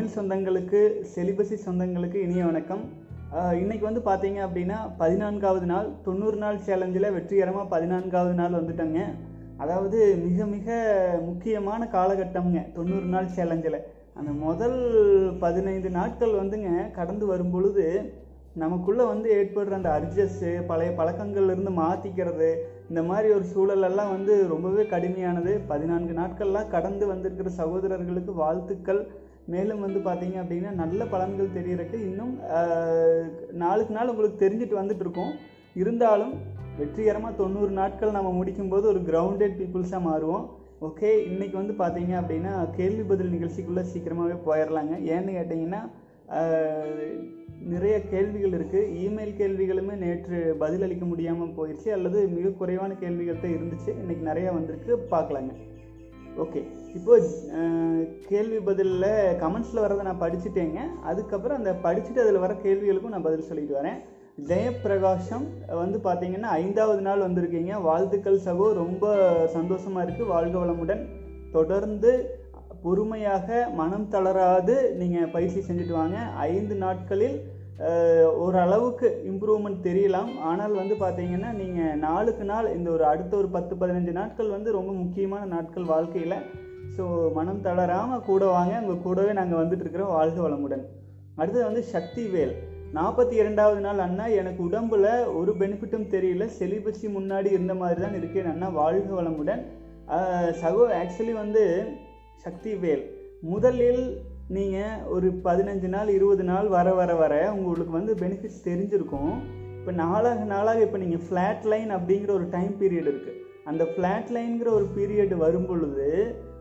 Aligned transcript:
தமிழ் 0.00 0.14
சொந்தங்களுக்கு 0.18 0.78
செலிபசி 1.14 1.56
சொந்தங்களுக்கு 1.64 2.18
இனிய 2.26 2.42
வணக்கம். 2.48 2.84
இன்றைக்கி 3.62 3.84
வந்து 3.86 4.02
பார்த்தீங்க 4.06 4.38
அப்படின்னா 4.44 4.78
பதினான்காவது 5.00 5.66
நாள் 5.72 5.88
தொண்ணூறு 6.06 6.36
நாள் 6.42 6.60
சேலஞ்சில் 6.68 7.06
வெற்றிகரமாக 7.16 7.66
பதினான்காவது 7.74 8.34
நாள் 8.38 8.56
வந்துட்டோங்க. 8.58 9.02
அதாவது 9.64 9.98
மிக 10.24 10.46
மிக 10.54 10.78
முக்கியமான 11.26 11.90
காலகட்டம்ங்க 11.96 12.62
தொண்ணூறு 12.78 13.08
நாள் 13.16 13.30
சேலஞ்சில். 13.36 13.78
அந்த 14.18 14.32
முதல் 14.46 14.80
பதினைந்து 15.44 15.90
நாட்கள் 15.98 16.34
வந்துங்க 16.40 16.72
கடந்து 16.98 17.26
வரும் 17.32 17.54
பொழுது 17.56 17.86
நமக்குள்ளே 18.64 19.04
வந்து 19.12 19.30
ஏற்படுற 19.38 19.80
அந்த 19.80 19.90
அர்ஜஸ்ஸு 19.98 20.52
பழைய 20.70 20.92
பழக்கங்கள்ல 21.00 21.54
இருந்து 21.54 21.72
மாற்றிக்கிறது 21.82 22.50
இந்த 22.90 23.02
மாதிரி 23.10 23.28
ஒரு 23.38 23.46
சூழலெல்லாம் 23.54 24.14
வந்து 24.16 24.34
ரொம்பவே 24.54 24.84
கடுமையானது. 24.94 25.52
பதினான்கு 25.72 26.14
நாட்கள்லாம் 26.22 26.72
கடந்து 26.76 27.06
வந்திருக்கிற 27.14 27.50
சகோதரர்களுக்கு 27.62 28.34
வாழ்த்துக்கள். 28.44 29.02
மேலும் 29.52 29.84
வந்து 29.84 30.00
பார்த்தீங்க 30.06 30.36
அப்படின்னா 30.42 30.70
நல்ல 30.82 31.04
பலன்கள் 31.12 31.54
தெரிகிறக்கு 31.58 31.98
இன்னும் 32.08 32.34
நாளுக்கு 33.62 33.94
நாள் 33.96 34.12
உங்களுக்கு 34.12 34.42
தெரிஞ்சுட்டு 34.44 34.80
வந்துட்டு 34.80 35.04
இருக்கோம். 35.06 35.32
இருந்தாலும் 35.80 36.34
வெற்றிகரமாக 36.78 37.38
தொண்ணூறு 37.40 37.72
நாட்கள் 37.80 38.16
நம்ம 38.16 38.30
முடிக்கும்போது 38.38 38.86
ஒரு 38.92 39.00
கிரவுண்டட் 39.08 39.58
பீப்புள்ஸாக 39.60 40.06
மாறுவோம். 40.08 40.46
ஓகே 40.88 41.08
இன்றைக்கி 41.30 41.56
வந்து 41.60 41.74
பார்த்தீங்க 41.80 42.12
அப்படின்னா 42.20 42.52
கேள்வி 42.76 43.02
பதில் 43.10 43.34
நிகழ்ச்சிக்குள்ளே 43.34 43.84
சீக்கிரமாகவே 43.92 44.36
போயிடலாங்க 44.46 44.94
ஏன்னு 45.14 45.36
கேட்டிங்கன்னா 45.38 45.82
நிறைய 47.72 47.94
கேள்விகள் 48.12 48.54
இருக்குது 48.58 48.92
இமெயில் 49.04 49.32
கேள்விகளுமே 49.40 49.94
நேற்று 50.04 50.38
பதிலளிக்க 50.62 51.04
முடியாமல் 51.10 51.56
போயிடுச்சு 51.58 51.88
அல்லது 51.96 52.18
மிக 52.36 52.52
குறைவான 52.60 52.94
கேள்விகள் 53.02 53.42
தான் 53.42 53.56
இருந்துச்சு. 53.56 53.90
இன்னைக்கு 54.02 54.24
நிறையா 54.30 54.50
வந்திருக்கு. 54.58 54.92
பார்க்கலாங்க. 55.12 55.52
ஓகே 56.42 56.60
இப்போ 56.98 57.14
கேள்வி 58.30 58.58
பதிலில் 58.68 59.10
கமெண்ட்ஸில் 59.42 59.82
வரதை 59.84 60.02
நான் 60.08 60.22
படிச்சுட்டேங்க. 60.22 60.78
அதுக்கப்புறம் 61.10 61.58
அந்த 61.60 61.72
படிச்சுட்டு 61.84 62.22
அதில் 62.24 62.42
வர 62.44 62.52
கேள்விகளுக்கும் 62.64 63.14
நான் 63.14 63.26
பதில் 63.26 63.48
சொல்லிட்டு 63.48 63.74
வரேன். 63.78 63.98
ஜெயப்பிரகாஷம் 64.50 65.46
வந்து 65.80 65.98
பார்த்தீங்கன்னா 66.06 66.50
ஐந்தாவது 66.62 67.02
நாள் 67.08 67.24
வந்திருக்கீங்க. 67.26 67.72
வாழ்த்துக்கள் 67.88 68.44
சகோ. 68.46 68.66
ரொம்ப 68.82 69.14
சந்தோஷமாக 69.56 70.04
இருக்குது 70.06 70.32
வாழ்க 70.34 70.56
வளமுடன். 70.64 71.02
தொடர்ந்து 71.56 72.12
பொறுமையாக 72.84 73.68
மனம் 73.80 74.10
தளராது. 74.14 74.76
நீங்கள் 75.00 75.32
பயிற்சி 75.36 75.62
செஞ்சுட்டு 75.68 75.94
வாங்க. 76.00 76.18
ஐந்து 76.50 76.74
நாட்களில் 76.84 77.38
ஓரளவுக்கு 78.44 79.08
இம்ப்ரூவ்மெண்ட் 79.30 79.84
தெரியலாம். 79.88 80.30
ஆனால் 80.50 80.74
வந்து 80.80 80.94
பார்த்தீங்கன்னா 81.02 81.50
நீங்கள் 81.60 81.98
நாளுக்கு 82.06 82.44
நாள் 82.50 82.66
இந்த 82.76 82.88
ஒரு 82.96 83.04
அடுத்த 83.10 83.32
ஒரு 83.40 83.48
பத்து 83.54 83.74
பதினஞ்சு 83.82 84.12
நாட்கள் 84.18 84.54
வந்து 84.56 84.70
ரொம்ப 84.78 84.92
முக்கியமான 85.02 85.42
நாட்கள் 85.54 85.90
வாழ்க்கையில். 85.92 86.36
ஸோ 86.96 87.04
மனம் 87.38 87.62
தளராமல் 87.66 88.26
கூட 88.28 88.44
வாங்க 88.56 88.74
உங்கள் 88.82 89.04
கூடவே 89.06 89.32
நாங்கள் 89.38 89.60
வந்துட்டு 89.60 89.84
இருக்கிறோம். 89.86 90.14
வாழ்க 90.18 90.38
வளமுடன். 90.46 90.84
அடுத்தது 91.40 91.64
வந்து 91.68 91.82
சக்தி 91.94 92.24
வேல். 92.34 92.54
நாற்பத்தி 92.98 93.34
இரண்டாவது 93.42 93.80
நாள் 93.84 94.04
அண்ணா 94.06 94.24
எனக்கு 94.40 94.60
உடம்புல 94.68 95.08
ஒரு 95.40 95.52
பெனிஃபிட்டும் 95.60 96.08
தெரியல. 96.14 96.46
செலிபஸி 96.58 97.08
முன்னாடி 97.18 97.50
இருந்த 97.56 97.74
மாதிரி 97.82 98.00
தான் 98.04 98.18
இருக்கேன் 98.20 98.50
அண்ணா. 98.52 98.68
வாழ்க 98.80 99.08
வளமுடன். 99.20 99.62
சகோ 100.62 100.84
ஆக்சுவலி 101.00 101.34
வந்து 101.42 101.62
சக்தி 102.44 102.72
வேல். 102.84 103.04
முதலில் 103.52 104.04
நீங்கள் 104.54 105.02
ஒரு 105.14 105.28
பதினஞ்சு 105.44 105.88
நாள் 105.92 106.08
இருபது 106.14 106.44
நாள் 106.48 106.68
வர 106.74 106.88
வர 107.00 107.10
வர 107.20 107.34
உங்களுக்கு 107.56 107.92
வந்து 107.96 108.12
பெனிஃபிட்ஸ் 108.22 108.64
தெரிஞ்சிருக்கும். 108.68 109.34
இப்போ 109.78 109.92
நாளாக 110.00 110.40
நாளாக 110.52 110.80
இப்போ 110.86 110.98
நீங்கள் 111.02 111.22
ஃப்ளாட் 111.26 111.66
லைன் 111.72 111.90
அப்படிங்கிற 111.96 112.30
ஒரு 112.38 112.46
டைம் 112.54 112.72
பீரியட் 112.80 113.10
இருக்குது 113.12 113.36
அந்த 113.70 113.84
ஃப்ளாட் 113.90 114.32
லைன்கிற 114.36 114.70
ஒரு 114.78 114.86
பீரியட் 114.96 115.34
வரும் 115.44 115.68
பொழுது 115.70 116.08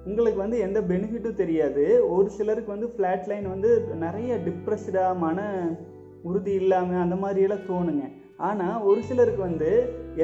உங்களுக்கு 0.10 0.40
வந்து 0.44 0.60
எந்த 0.66 0.80
பெனிஃபிட்டும் 0.92 1.40
தெரியாது. 1.42 1.86
ஒரு 2.18 2.30
சிலருக்கு 2.38 2.74
வந்து 2.76 2.90
ஃப்ளாட் 2.94 3.28
லைன் 3.32 3.48
வந்து 3.54 3.72
நிறைய 4.06 4.38
டிப்ரெஸ்டாக 4.48 5.18
மன 5.26 5.48
உறுதி 6.30 6.54
இல்லாமல் 6.62 7.04
அந்த 7.06 7.18
மாதிரியெல்லாம் 7.24 7.68
தோணுங்க. 7.72 8.06
ஆனால் 8.50 8.84
ஒரு 8.90 9.02
சிலருக்கு 9.10 9.42
வந்து 9.50 9.72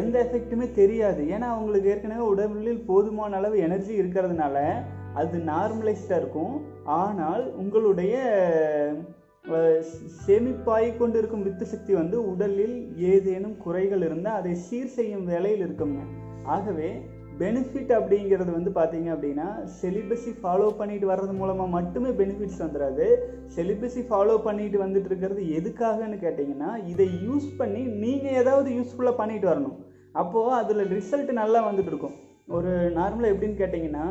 எந்த 0.01 0.15
எஃபெக்ட்டுமே 0.25 0.69
தெரியாது. 0.81 1.21
ஏன்னா 1.33 1.49
அவங்களுக்கு 1.55 1.91
ஏற்கனவே 1.95 2.25
உடலில் 2.31 2.87
போதுமான 2.91 3.35
அளவு 3.41 3.57
எனர்ஜி 3.67 3.93
இருக்கிறதுனால 4.01 4.57
அது 5.19 5.37
நார்மலைஸ்டாக 5.51 6.21
இருக்கும். 6.21 6.55
ஆனால் 6.95 7.43
உங்களுடைய 7.55 8.15
அஹ், 9.45 9.81
சேமிப்பாய் 10.21 10.87
கொண்டிருக்கும் 10.97 11.43
வித்து 11.43 11.65
சக்தி 11.65 11.93
வந்து 11.93 12.17
உடலில் 12.31 12.77
ஏதேனும் 13.09 13.57
குறைகள் 13.57 14.01
இருந்தால் 14.01 14.39
அதை 14.39 14.53
சீர் 14.63 14.95
செய்யும் 14.95 15.25
வேலையில் 15.25 15.63
இருக்குங்க. 15.65 15.99
ஆகவே 16.47 16.89
பெனிஃபிட் 17.39 17.91
அப்படிங்கிறது 17.91 18.51
வந்து 18.51 18.71
பார்த்தீங்க 18.71 19.09
அப்படின்னா 19.13 19.47
செலிபஸி 19.79 20.31
ஃபாலோ 20.39 20.67
பண்ணிட்டு 20.77 21.07
வர்றது 21.07 21.33
மூலமாக 21.33 21.69
மட்டுமே 21.69 22.11
பெனிஃபிட்ஸ் 22.11 22.61
வந்துடாது 22.61 23.05
செலிபஸி 23.55 24.01
ஃபாலோ 24.09 24.37
பண்ணிட்டு 24.43 24.77
வந்துட்டு 24.77 25.09
இருக்கிறது 25.11 25.41
எதுக்காகன்னு 25.57 26.19
கேட்டிங்கன்னா 26.21 26.71
இதை 26.87 27.07
யூஸ் 27.25 27.49
பண்ணி 27.57 27.81
நீங்கள் 28.03 28.37
ஏதாவது 28.41 28.69
யூஸ்ஃபுல்லாக 28.77 29.15
பண்ணிட்டு 29.15 29.47
வரணும். 29.47 29.75
அப்போது 30.15 30.55
அதில் 30.59 30.89
ரிசல்ட் 30.93 31.31
நல்லா 31.33 31.61
வந்துட்டு 31.67 31.87
இருக்கும். 31.87 32.15
ஒரு 32.49 32.71
நார்மலாக 32.97 33.33
எப்படின்னு 33.33 33.61
கேட்டிங்கன்னா 33.61 34.05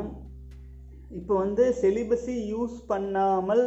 இப்போ 1.19 1.35
வந்து 1.43 1.65
செலிபஸி 1.83 2.35
யூஸ் 2.55 2.77
பண்ணாமல் 2.93 3.65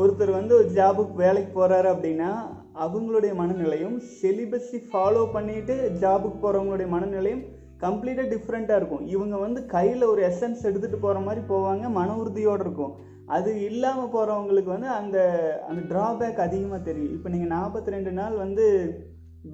ஒருத்தர் 0.00 0.32
வந்து 0.38 0.52
ஒரு 0.58 0.68
ஜாபுக்கு 0.78 1.14
வேலைக்கு 1.24 1.52
போகிறாரு 1.58 1.88
அப்படின்னா 1.94 2.30
அவங்களுடைய 2.84 3.32
மனநிலையும் 3.40 3.96
செலிபஸி 4.20 4.78
ஃபாலோ 4.88 5.22
பண்ணிட்டு 5.36 5.74
ஜாபுக்கு 6.02 6.38
போகிறவங்களுடைய 6.44 6.88
மனநிலையும் 6.94 7.44
கம்ப்ளீட்டாக 7.84 8.30
டிஃப்ரெண்ட்டாக 8.34 8.80
இருக்கும். 8.80 9.04
இவங்க 9.14 9.36
வந்து 9.44 9.60
கையில் 9.74 10.10
ஒரு 10.12 10.20
எசன்ஸ் 10.30 10.66
எடுத்துகிட்டு 10.68 11.00
போகிற 11.04 11.20
மாதிரி 11.26 11.42
போவாங்க 11.52 11.88
மன 11.98 12.14
உறுதியோடு 12.22 12.64
இருக்கும். 12.66 12.94
அது 13.36 13.50
இல்லாமல் 13.68 14.12
போகிறவங்களுக்கு 14.14 14.70
வந்து 14.74 14.90
அந்த 15.00 15.18
அந்த 15.68 15.82
ட்ராபேக் 15.92 16.44
அதிகமாக 16.46 16.80
தெரியும். 16.88 17.14
இப்போ 17.16 17.28
நீங்கள் 17.34 17.54
நாற்பத்தி 17.56 17.94
ரெண்டு 17.94 18.12
நாள் 18.20 18.36
வந்து 18.44 18.66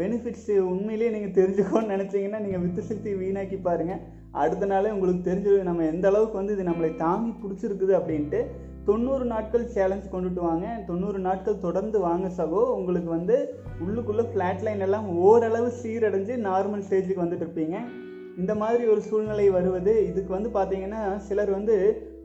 பெனிஃபிட்ஸ் 0.01 0.51
உண்மையிலேயே 0.73 1.15
நீங்கள் 1.15 1.37
தெரிஞ்சுக்கோன்னு 1.39 1.95
நினச்சிங்கன்னா 1.95 2.41
நீங்கள் 2.45 2.63
வித்து 2.65 2.83
சக்தி 2.91 3.11
வீணாக்கி 3.23 3.59
பாருங்கள் 3.69 4.03
அடுத்த 4.33 4.67
நாளே 4.67 4.91
உங்களுக்கு 4.91 5.31
தெரிஞ்சிடும் 5.31 5.63
நம்ம 5.63 5.85
எந்த 5.85 6.09
அளவுக்கு 6.09 6.37
வந்து 6.37 6.53
இது 6.53 6.63
நம்மளை 6.63 6.97
தாங்கி 6.97 7.33
பிடிச்சிருக்குது 7.43 7.93
அப்படின்ட்டு 7.99 8.47
தொண்ணூறு 8.85 9.25
நாட்கள் 9.25 9.67
சேலஞ்ச் 9.67 10.07
கொண்டுட்டு 10.13 10.41
வாங்க. 10.41 10.83
தொண்ணூறு 10.87 11.19
நாட்கள் 11.19 11.59
தொடர்ந்து 11.59 12.01
வாங்க 12.01 12.29
சகோ. 12.29 12.63
உங்களுக்கு 12.77 13.11
வந்து 13.11 13.55
உள்ளுக்குள்ளே 13.87 14.25
ஃப்ளாட் 14.31 14.63
லைன் 14.63 14.81
எல்லாம் 14.81 15.09
ஓரளவு 15.09 15.73
சீரடைஞ்சு 15.83 16.37
நார்மல் 16.49 16.85
ஸ்டேஜுக்கு 16.89 17.25
வந்துட்டு 17.25 17.47
இருப்பீங்க. 17.47 17.79
இந்த 18.37 18.55
மாதிரி 18.55 18.89
ஒரு 18.89 19.01
சூழ்நிலை 19.01 19.51
வருவது 19.51 20.07
இதுக்கு 20.07 20.33
வந்து 20.33 20.49
பார்த்தீங்கன்னா 20.49 21.17
சிலர் 21.17 21.51
வந்து 21.51 21.77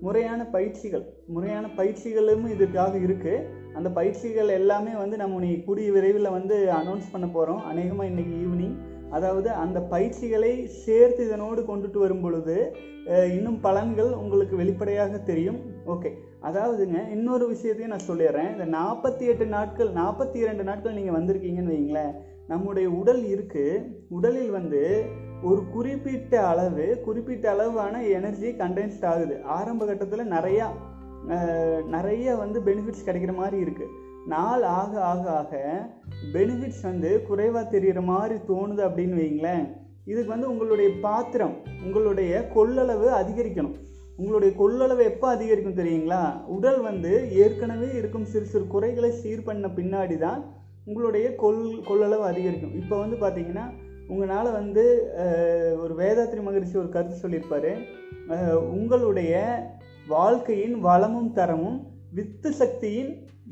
முறையான 0.01 0.45
பயிற்சிகள் 0.45 1.13
முறையான 1.27 1.67
பயிற்சிகளும் 1.77 2.45
இதுக்காக 2.47 2.93
இருக்குது 3.07 3.45
அந்த 3.73 3.89
பயிற்சிகள் 3.89 4.49
எல்லாமே 4.49 4.95
வந்து 4.95 5.17
நம்ம 5.17 5.33
இன்னைக்கு 5.33 5.65
கூடிய 5.65 5.91
விரைவில் 5.91 6.29
வந்து 6.29 6.71
அனௌன்ஸ் 6.71 7.11
பண்ண 7.11 7.27
போகிறோம் 7.27 7.63
அநேகமாக 7.63 8.09
இன்றைக்கி 8.09 8.35
ஈவினிங் 8.43 8.77
அதாவது 9.15 9.49
அந்த 9.63 9.79
பயிற்சிகளை 9.93 10.51
சேர்த்து 10.83 11.21
இதனோடு 11.27 11.61
கொண்டுட்டு 11.69 11.99
வரும் 12.03 12.23
பொழுது 12.23 12.55
இன்னும் 13.35 13.59
பலன்கள் 13.65 14.09
உங்களுக்கு 14.21 14.55
வெளிப்படையாக 14.61 15.19
தெரியும். 15.29 15.59
ஓகே. 15.93 16.09
அதாவதுங்க 16.47 16.99
இன்னொரு 17.15 17.45
விஷயத்தையும் 17.47 17.93
நான் 17.93 18.09
சொல்லிடுறேன். 18.09 18.49
இந்த 18.53 18.65
நாற்பத்தி 18.77 19.25
எட்டு 19.31 19.45
நாட்கள் 19.53 19.91
நாற்பத்தி 19.99 20.37
இரண்டு 20.45 20.63
நாட்கள் 20.69 20.97
நீங்கள் 20.97 21.17
வந்திருக்கீங்கன்னு 21.17 21.75
வைங்களேன் 21.75 22.13
நம்முடைய 22.51 22.87
உடல் 22.99 23.23
இருக்குது 23.35 23.85
உடலில் 24.17 24.51
வந்து 24.57 24.81
ஒரு 25.49 25.61
குறிப்பிட்ட 25.73 26.33
அளவு 26.51 26.85
குறிப்பிட்ட 27.05 27.47
அளவான 27.53 27.95
எனர்ஜி 28.17 28.51
கண்டென்ஸ்ட் 28.63 29.07
ஆகுது. 29.13 29.35
ஆரம்ப 29.57 29.85
கட்டத்தில் 29.85 30.31
நிறையா 30.35 30.67
நிறைய 31.95 32.35
வந்து 32.43 32.59
பெனிஃபிட்ஸ் 32.67 33.07
கிடைக்கிற 33.07 33.33
மாதிரி 33.35 33.57
இருக்குது 33.65 33.93
நாள் 34.33 34.63
ஆக 34.79 34.93
ஆக 35.11 35.23
ஆக 35.39 35.53
பெனிஃபிட்ஸ் 36.35 36.85
வந்து 36.89 37.09
குறைவாக 37.27 37.65
தெரிகிற 37.73 38.01
மாதிரி 38.11 38.35
தோணுது 38.49 38.81
அப்படின்னு 38.87 39.19
வைங்களேன் 39.21 39.65
இதுக்கு 40.11 40.33
வந்து 40.33 40.49
உங்களுடைய 40.51 40.89
பாத்திரம் 41.05 41.55
உங்களுடைய 41.85 42.33
கொள்ளளவு 42.55 43.07
அதிகரிக்கணும். 43.21 43.75
உங்களுடைய 44.19 44.51
கொள்ளளவு 44.61 45.01
எப்போ 45.11 45.27
அதிகரிக்கும் 45.35 45.79
தெரியுங்களா? 45.79 46.21
உடல் 46.55 46.79
வந்து 46.89 47.11
ஏற்கனவே 47.43 47.89
இருக்கும் 47.99 48.29
சிறு 48.31 48.45
சிறு 48.51 48.65
குறைகளை 48.73 49.11
சீர் 49.21 49.47
பண்ண 49.49 49.67
பின்னாடி 49.79 50.15
தான் 50.25 50.39
உங்களுடைய 50.89 51.27
கொள் 51.43 51.59
கொள்ளளவு 51.89 52.23
அதிகரிக்கும். 52.31 52.77
இப்போ 52.81 52.95
வந்து 53.03 53.17
பார்த்தீங்கன்னா 53.23 53.65
உங்களால் 54.11 54.49
வந்து 54.59 54.85
ஒரு 55.83 55.93
வேதாத்ரி 56.01 56.41
மகரிஷி 56.47 56.75
ஒரு 56.83 56.89
கருத்து 56.95 57.23
சொல்லியிருப்பார். 57.23 57.71
உங்களுடைய 58.75 59.33
வாழ்க்கையின் 60.15 60.75
வளமும் 60.87 61.31
தரமும் 61.37 61.79
வித்து 62.17 62.49
சக்தியின் 62.59 63.09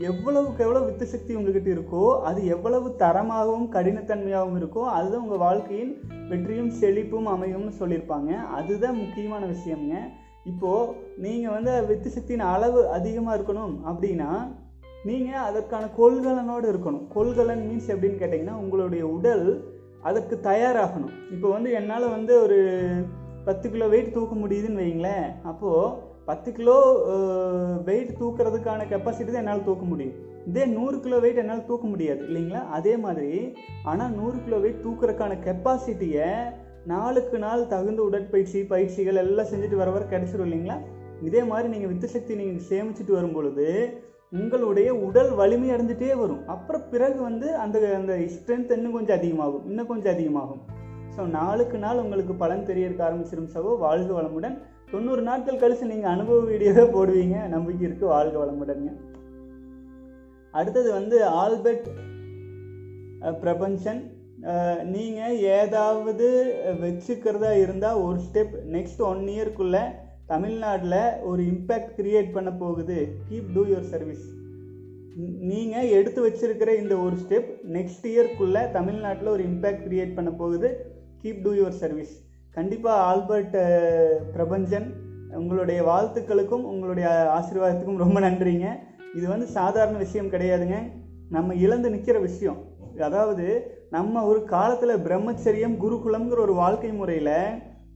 எவ்வளவுக்கு 0.09 0.63
எவ்வளோ 0.65 0.81
வித்து 0.85 1.05
சக்தி 1.13 1.31
உங்ககிட்ட 1.37 1.69
இருக்கோ 1.75 2.03
அது 2.27 2.39
எவ்வளவு 2.55 2.87
தரமாகவும் 3.01 3.67
கடினத்தன்மையாகவும் 3.75 4.57
இருக்கோ 4.61 4.81
அதுதான் 4.95 5.23
உங்கள் 5.25 5.43
வாழ்க்கையின் 5.45 5.93
வெற்றியும் 6.29 6.71
செழிப்பும் 6.81 7.27
அமையும்னு 7.33 7.73
சொல்லியிருப்பாங்க. 7.81 8.31
அதுதான் 8.57 8.99
முக்கியமான 9.03 9.43
விஷயம்ங்க. 9.53 9.97
இப்போது 10.51 10.93
நீங்கள் 11.23 11.55
வந்து 11.57 11.73
வித்து 11.89 12.09
சக்தியின் 12.15 12.45
அளவு 12.53 12.81
அதிகமாக 12.97 13.37
இருக்கணும் 13.37 13.75
அப்படின்னா 13.91 14.31
நீங்கள் 15.09 15.45
அதற்கான 15.49 15.89
கொள்கலனோடு 15.99 16.67
இருக்கணும். 16.73 17.05
கொள்கலன் 17.15 17.65
மீன்ஸ் 17.67 17.91
எப்படின்னு 17.93 18.21
கேட்டிங்கன்னா 18.21 18.57
உங்களுடைய 18.63 19.03
உடல் 19.17 19.47
அதற்கு 20.09 20.35
தயாராகணும். 20.49 21.13
இப்போ 21.35 21.47
வந்து 21.55 21.69
என்னால் 21.79 22.13
வந்து 22.17 22.33
ஒரு 22.45 22.59
பத்து 23.47 23.65
கிலோ 23.71 23.87
வெயிட் 23.93 24.13
தூக்க 24.13 24.35
முடியுதுன்னு 24.35 24.83
வைங்களேன் 24.83 25.27
அப்போது 25.51 26.04
பத்து 26.29 26.49
கிலோ 26.57 26.75
வெயிட் 27.87 28.13
தூக்குறதுக்கான 28.19 28.85
கெப்பாசிட்டி 28.91 29.31
தான் 29.31 29.43
என்னால் 29.43 29.67
தூக்க 29.67 29.83
முடியும். 29.89 30.15
இதே 30.49 30.63
நூறு 30.77 30.97
கிலோ 31.03 31.17
வெயிட் 31.25 31.41
என்னால் 31.41 31.67
தூக்க 31.67 31.85
முடியாது 31.91 32.21
இல்லைங்களா? 32.27 32.61
அதே 32.77 32.93
மாதிரி 33.03 33.31
ஆனால் 33.91 34.13
நூறு 34.19 34.37
கிலோ 34.45 34.57
வெயிட் 34.63 34.83
தூக்குறதுக்கான 34.85 35.37
கெப்பாசிட்டியை 35.47 36.29
நாளுக்கு 36.93 37.37
நாள் 37.45 37.69
தகுந்த 37.73 38.01
உடற்பயிற்சி 38.07 38.59
பயிற்சிகள் 38.73 39.21
எல்லாம் 39.23 39.49
செஞ்சுட்டு 39.51 39.81
வர 39.81 39.91
வர 39.95 40.03
கிடைச்சிரும் 40.13 40.47
இல்லைங்களா? 40.47 40.77
இதே 41.27 41.41
மாதிரி 41.51 41.67
நீங்கள் 41.73 41.91
வித்து 41.91 42.07
சக்தி 42.15 42.33
நீங்கள் 42.41 42.67
சேமிச்சுட்டு 42.71 43.13
வரும் 43.17 43.35
பொழுது 43.37 43.67
உங்களுடைய 44.39 44.89
உடல் 45.07 45.31
வலிமை 45.39 45.67
அடைஞ்சிட்டே 45.73 46.13
வரும். 46.21 46.43
அப்புறம் 46.53 46.85
பிறகு 46.93 47.19
வந்து 47.29 47.47
அந்த 47.63 47.77
அந்த 47.99 48.13
ஸ்ட்ரென்த் 48.35 48.73
இன்னும் 48.77 48.95
கொஞ்சம் 48.97 49.17
அதிகமாகும் 49.19 49.65
இன்னும் 49.71 49.91
கொஞ்சம் 49.91 50.13
அதிகமாகும். 50.15 50.61
ஸோ 51.15 51.23
நாளுக்கு 51.39 51.77
நாள் 51.83 52.01
உங்களுக்கு 52.05 52.33
பலன் 52.43 52.69
தெரிய 52.69 52.87
ஆரம்பிச்சிடும் 53.07 53.53
சகோ. 53.55 53.73
வாழ்க 53.85 54.11
வளமுடன். 54.17 54.57
தொண்ணூறு 54.91 55.21
நாட்கள் 55.27 55.61
கழிச்சு 55.61 55.85
நீங்கள் 55.91 56.13
அனுபவ 56.15 56.39
வீடியோவே 56.49 56.83
போடுவீங்க. 56.95 57.37
நம்பிக்கை 57.53 57.83
இருக்குது 57.87 58.11
வாழ்க 58.13 58.35
வளமுடன்ங்க. 58.41 58.91
அடுத்தது 60.53 60.89
வந்து 60.97 61.17
ஆல்பர்ட் 61.43 61.87
பிரபஞ்சன். 63.43 64.01
நீங்கள் 64.95 65.37
ஏதாவது 65.59 66.27
வச்சுக்கிறதா 66.83 67.51
இருந்தால் 67.63 68.01
ஒரு 68.07 68.17
ஸ்டெப் 68.25 68.55
நெக்ஸ்ட் 68.75 69.01
ஒன் 69.09 69.23
இயர்க்குள்ளே 69.35 69.83
தமிழ்நாட்டில் 70.33 71.01
ஒரு 71.29 71.41
இம்பேக்ட் 71.53 71.95
கிரியேட் 71.99 72.35
பண்ண 72.35 72.51
போகுது. 72.63 72.97
கீப் 73.29 73.49
டூ 73.55 73.63
யுவர் 73.71 73.89
சர்வீஸ் 73.93 74.25
நீங்கள் 75.51 75.91
எடுத்து 75.97 76.19
வச்சிருக்கிற 76.27 76.69
இந்த 76.81 76.95
ஒரு 77.05 77.17
ஸ்டெப் 77.23 77.49
நெக்ஸ்ட் 77.77 78.05
இயர்க்குள்ளே 78.13 78.63
தமிழ்நாட்டில் 78.77 79.33
ஒரு 79.35 79.43
இம்பேக்ட் 79.51 79.85
கிரியேட் 79.87 80.15
பண்ண 80.19 80.31
போகுது. 80.43 80.69
கீப் 81.23 81.43
டூ 81.45 81.53
யுவர் 81.59 81.77
சர்வீஸ் 81.83 82.15
கண்டிப்பாக 82.57 83.05
ஆல்பர்ட் 83.11 83.55
பிரபஞ்சன் 84.35 84.87
உங்களுடைய 85.39 85.79
வாழ்த்துக்களுக்கும் 85.89 86.65
உங்களுடைய 86.71 87.07
ஆசீர்வாதத்துக்கும் 87.37 88.03
ரொம்ப 88.03 88.17
நன்றிங்க. 88.25 88.67
இது 89.17 89.25
வந்து 89.33 89.47
சாதாரண 89.57 89.95
விஷயம் 90.03 90.31
கிடையாதுங்க. 90.33 90.77
நம்ம 91.35 91.55
இழந்து 91.65 91.89
நிற்கிற 91.93 92.17
விஷயம். 92.19 92.59
அதாவது 93.07 93.45
நம்ம 93.95 94.23
ஒரு 94.29 94.41
காலத்தில் 94.53 95.03
பிரம்மச்சரியம் 95.07 95.75
குருகுலம்ங்கிற 95.83 96.39
ஒரு 96.47 96.53
வாழ்க்கை 96.61 96.91
முறையில் 96.99 97.37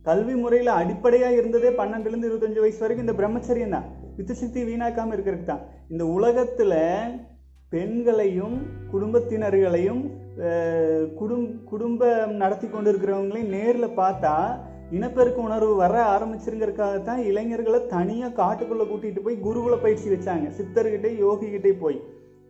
கல்வி 0.10 0.36
முறையில் 0.42 0.72
அடிப்படையாக 0.80 1.38
இருந்ததே 1.40 1.72
பன்னெண்டுலேருந்து 1.80 2.30
இருபத்தஞ்சு 2.30 2.64
வயசு 2.66 2.84
வரைக்கும் 2.84 3.08
இந்த 3.08 3.16
பிரம்மச்சரியம் 3.22 3.76
தான். 3.76 3.88
வித்துசக்தி 4.18 4.62
வீணாக்காமல் 4.70 5.16
இருக்கிறதுக்கு 5.16 5.52
தான். 5.54 5.66
இந்த 5.94 6.04
உலகத்தில் 6.18 6.78
பெண்களையும் 7.72 8.58
குடும்பத்தினர்களையும் 8.92 10.02
குடும் 11.20 11.48
குடும்பம் 11.72 12.34
நடத்தி 12.42 12.68
கொண்டு 12.68 12.90
இருக்கிறவங்களையும் 12.92 13.54
நேரில் 13.56 13.98
பார்த்தா 14.00 14.36
இனப்பெருக்க 14.92 15.40
உணர்வு 15.48 15.74
வர 15.76 15.96
ஆரம்பிச்சிருங்கிறதுக்காகத்தான் 16.14 17.22
இளைஞர்களை 17.30 17.80
தனியாக 17.88 18.38
காட்டுக்குள்ளே 18.40 18.86
கூட்டிகிட்டு 18.88 19.24
போய் 19.26 19.44
குருகுல 19.48 19.76
பயிற்சி 19.82 20.08
வச்சாங்க. 20.10 20.48
சித்தர்கிட்டே 20.60 21.12
யோகிக்கிட்டே 21.26 21.74
போய். 21.84 22.00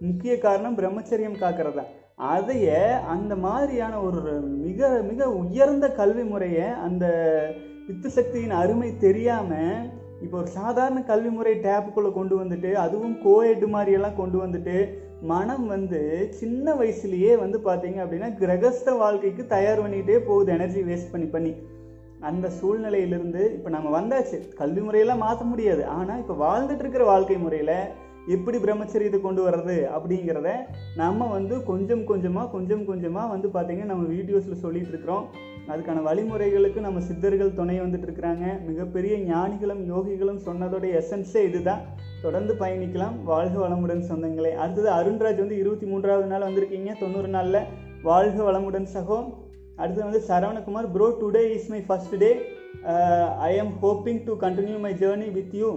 முக்கிய 0.01 0.33
காரணம் 0.37 0.77
பிரம்மச்சரியம் 0.77 1.41
காக்கிறதா. 1.41 1.85
அதைய 2.33 2.69
அந்த 3.15 3.33
மாதிரியான 3.45 3.95
ஒரு 4.07 4.31
மிக 4.65 4.89
மிக 5.09 5.27
உயர்ந்த 5.41 5.85
கல்வி 5.99 6.23
முறையை 6.23 6.67
அந்த 6.87 7.05
பித்து 7.87 8.09
சக்தியின் 8.17 8.55
அருமை 8.61 8.89
தெரியாமல் 8.97 9.85
இப்போ 10.23 10.35
ஒரு 10.37 10.49
சாதாரண 10.59 10.99
கல்வி 11.11 11.29
முறை 11.29 11.53
டேப்புக்குள்ளே 11.67 12.09
கொண்டு 12.13 12.35
வந்துட்டு 12.41 12.71
அதுவும் 12.85 13.15
கோஎட் 13.25 13.65
மாதிரியெல்லாம் 13.75 14.19
கொண்டு 14.21 14.37
வந்துட்டு 14.45 14.75
மனம் 15.21 15.65
வந்து 15.67 15.99
சின்ன 16.39 16.73
வயசுலயே 16.75 17.31
வந்து 17.41 17.57
பார்த்தீங்க 17.65 17.99
அப்படின்னா 18.03 18.29
கிரகஸ்த 18.41 18.89
வாழ்க்கைக்கு 18.97 19.43
தயார் 19.47 19.81
பண்ணிக்கிட்டே 19.83 20.17
போகுது 20.27 20.51
எனர்ஜி 20.57 20.81
வேஸ்ட் 20.89 21.11
பண்ணி 21.13 21.27
பண்ணி. 21.33 21.51
அந்த 22.29 22.49
சூழ்நிலையிலிருந்து 22.59 23.41
இப்போ 23.55 23.69
நம்ம 23.69 23.89
வந்தாச்சு. 23.97 24.37
கல்வி 24.59 24.81
முறையெல்லாம் 24.81 25.23
மாற்ற 25.25 25.43
முடியாது. 25.45 25.83
ஆனால் 25.97 26.19
இப்போ 26.19 26.35
வாழ்ந்துட்டு 26.45 26.83
இருக்கிற 26.85 27.03
வாழ்க்கை 27.03 27.37
முறையில் 27.37 27.75
எப்படி 28.27 28.57
பிரம்மச்சரியத்தை 28.63 29.19
கொண்டு 29.21 29.41
வர்றது 29.47 29.77
அப்படிங்கிறத 29.97 30.49
நம்ம 30.95 31.27
வந்து 31.27 31.63
கொஞ்சம் 31.63 32.03
கொஞ்சமாக 32.05 32.51
கொஞ்சம் 32.55 32.85
கொஞ்சமாக 32.85 33.31
வந்து 33.33 33.47
பார்த்தீங்கன்னா 33.47 33.91
நம்ம 33.93 34.07
வீடியோஸில் 34.15 34.63
சொல்லிகிட்டு 34.65 34.93
இருக்கிறோம். 34.93 35.25
அதுக்கான 35.69 36.01
வழிமுறைகளுக்கு 36.07 36.79
நம்ம 36.79 36.99
சித்தர்கள் 36.99 37.53
துணை 37.53 37.81
வந்துட்டு 37.81 38.07
இருக்கிறாங்க. 38.07 38.65
மிகப்பெரிய 38.65 39.17
ஞானிகளும் 39.17 39.83
யோகிகளும் 39.91 40.39
சொன்னதோடைய 40.45 41.01
எசன்ஸே 41.01 41.43
இதுதான். 41.49 41.81
தொடர்ந்து 42.21 42.53
பயணிக்கலாம். 42.53 43.23
வாழ்க 43.23 43.67
வளமுடன் 43.67 44.03
சொந்தங்களே. 44.09 44.51
அடுத்தது 44.63 44.89
அருண்ராஜ் 44.89 45.41
வந்து 45.43 45.57
இருபத்தி 45.57 45.85
மூன்றாவது 45.85 46.27
நாள் 46.27 46.41
வந்திருக்கீங்க. 46.41 46.99
தொண்ணூறு 46.99 47.27
நாளில் 47.27 47.59
வாழ்க 48.03 48.51
வளமுடன் 48.51 48.87
சகோ. 48.93 49.19
அடுத்தது 49.75 50.09
வந்து 50.09 50.21
Saravanakumar 50.27 50.91
bro 50.91 51.17
today 51.21 51.43
is 51.51 51.69
my 51.69 51.81
first 51.81 52.17
day 52.17 52.31
I 53.37 53.55
am 53.55 53.71
hoping 53.81 54.23
to 54.25 54.33
continue 54.39 54.79
my 54.79 54.93
journey 54.93 55.31
with 55.31 55.53
you 55.53 55.69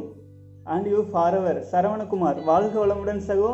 and 0.64 0.86
you 0.86 1.04
forever 1.12 1.62
Saravanakumar 1.72 2.44
வாழ்க 2.44 2.86
வளமுடன் 2.86 3.22
சகோ. 3.26 3.52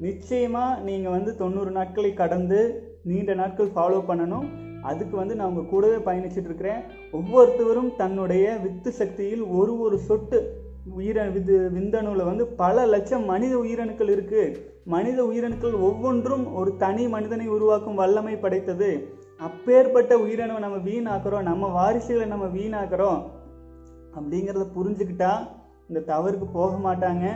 நிச்சயமாக 0.00 0.80
நீங்கள் 0.80 1.12
வந்து 1.12 1.36
தொண்ணூறு 1.36 1.70
நாட்களை 1.70 2.14
கடந்து 2.14 2.60
நீண்ட 3.04 3.34
நாட்கள் 3.34 3.74
ஃபாலோ 3.74 4.00
பண்ணணும். 4.08 4.46
அதுக்கு 4.90 5.14
வந்து 5.20 5.34
நான் 5.38 5.50
உங்கள் 5.50 5.70
கூடவே 5.72 5.98
பயணிச்சுட்டு 6.08 6.50
இருக்கிறேன். 6.50 6.80
ஒவ்வொருத்தவரும் 7.18 7.90
தன்னுடைய 8.02 8.46
வித்து 8.64 8.92
சக்தியில் 9.00 9.44
ஒரு 9.58 9.74
ஒரு 9.86 9.98
சொட்டு 10.08 10.38
உயிர 10.98 11.18
விது 11.34 11.54
விந்தணுவில் 11.76 12.28
வந்து 12.28 12.44
பல 12.62 12.86
லட்சம் 12.92 13.24
மனித 13.30 13.54
உயிரணுக்கள் 13.62 14.12
இருக்குது 14.14 14.56
மனித 14.94 15.18
உயிரணுக்கள் 15.30 15.74
ஒவ்வொன்றும் 15.88 16.44
ஒரு 16.58 16.70
தனி 16.82 17.04
மனிதனை 17.14 17.46
உருவாக்கும் 17.56 17.98
வல்லமை 18.00 18.34
படைத்தது. 18.44 18.90
அப்பேற்பட்ட 19.46 20.12
உயிரணுவை 20.24 20.60
நம்ம 20.66 20.78
வீணாக்குறோம் 20.90 21.48
நம்ம 21.50 21.70
வாரிசுகளை 21.78 22.26
நம்ம 22.34 22.46
வீணாக்குறோம். 22.58 23.20
அப்படிங்கிறத 24.16 24.66
புரிஞ்சுக்கிட்டா 24.76 25.32
இந்த 25.88 26.00
தவறுக்கு 26.12 26.46
போக 26.52 26.72
மாட்டாங்க. 26.86 27.26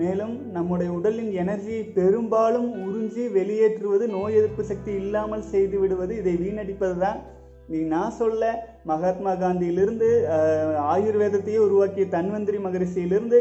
மேலும் 0.00 0.34
நம்முடைய 0.56 0.88
உடலின் 0.96 1.32
எனர்ஜியை 1.42 1.82
பெரும்பாலும் 1.96 2.68
உறிஞ்சி 2.84 3.24
வெளியேற்றுவது 3.36 4.04
நோய் 4.16 4.36
எதிர்ப்பு 4.40 4.64
சக்தி 4.70 4.92
இல்லாமல் 5.02 5.48
செய்து 5.52 5.76
விடுவது 5.82 6.12
இதை 6.20 6.34
வீணடிப்பது 6.42 6.96
தான் 7.04 7.18
நீ 7.70 7.78
நான் 7.94 8.18
சொல்ல 8.18 8.42
மகாத்மா 8.90 9.32
காந்தியிலிருந்து 9.40 10.08
ஆயுர்வேதத்தையே 10.92 11.58
உருவாக்கிய 11.64 12.04
தன்வந்திரி 12.14 12.58
மகரிஷியிலிருந்து 12.66 13.40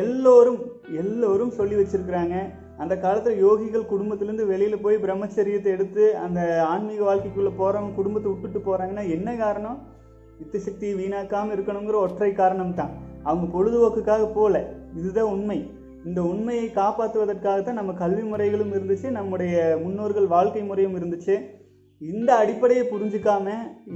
எல்லோரும் 0.00 0.60
எல்லோரும் 1.00 1.54
சொல்லி 1.58 1.76
வச்சிருக்கிறாங்க. 1.78 2.36
அந்த 2.82 2.94
காலத்தில் 3.04 3.40
யோகிகள் 3.44 3.90
குடும்பத்திலேருந்து 3.92 4.46
வெளியில் 4.50 4.82
போய் 4.84 5.02
பிரம்மச்சரியத்தை 5.04 5.70
எடுத்து 5.76 6.04
அந்த 6.24 6.40
ஆன்மீக 6.72 7.02
வாழ்க்கைக்குள்ளே 7.08 7.52
போகிறவங்க 7.60 7.98
குடும்பத்தை 7.98 8.28
விட்டுட்டு 8.30 8.60
போகிறாங்கன்னா 8.60 9.04
என்ன 9.16 9.28
காரணம்? 9.42 9.78
வித்து 10.38 10.60
சக்தியை 10.66 10.94
வீணாக்காமல் 11.00 11.54
இருக்கணுங்கிற 11.56 11.98
ஒற்றை 12.06 12.30
காரணம் 12.40 12.76
தான் 12.80 12.92
அவங்க 13.28 13.46
பொழுதுபோக்குக்காக 13.56 14.24
போகல 14.38 14.56
இதுதான் 15.00 15.32
உண்மை. 15.34 15.58
இந்த 16.08 16.20
உண்மையை 16.30 16.66
காப்பாற்றுவதற்காகத்தான் 16.78 17.80
நம்ம 17.80 17.92
கல்வி 18.00 18.24
முறைகளும் 18.30 18.72
இருந்துச்சு 18.76 19.10
நம்முடைய 19.18 19.54
முன்னோர்கள் 19.84 20.32
வாழ்க்கை 20.34 20.62
முறையும் 20.70 20.96
இருந்துச்சு. 20.98 21.34
இந்த 22.00 22.30
அடிப்படையை 22.42 22.84
புரிஞ்சுக்காம 22.92 23.46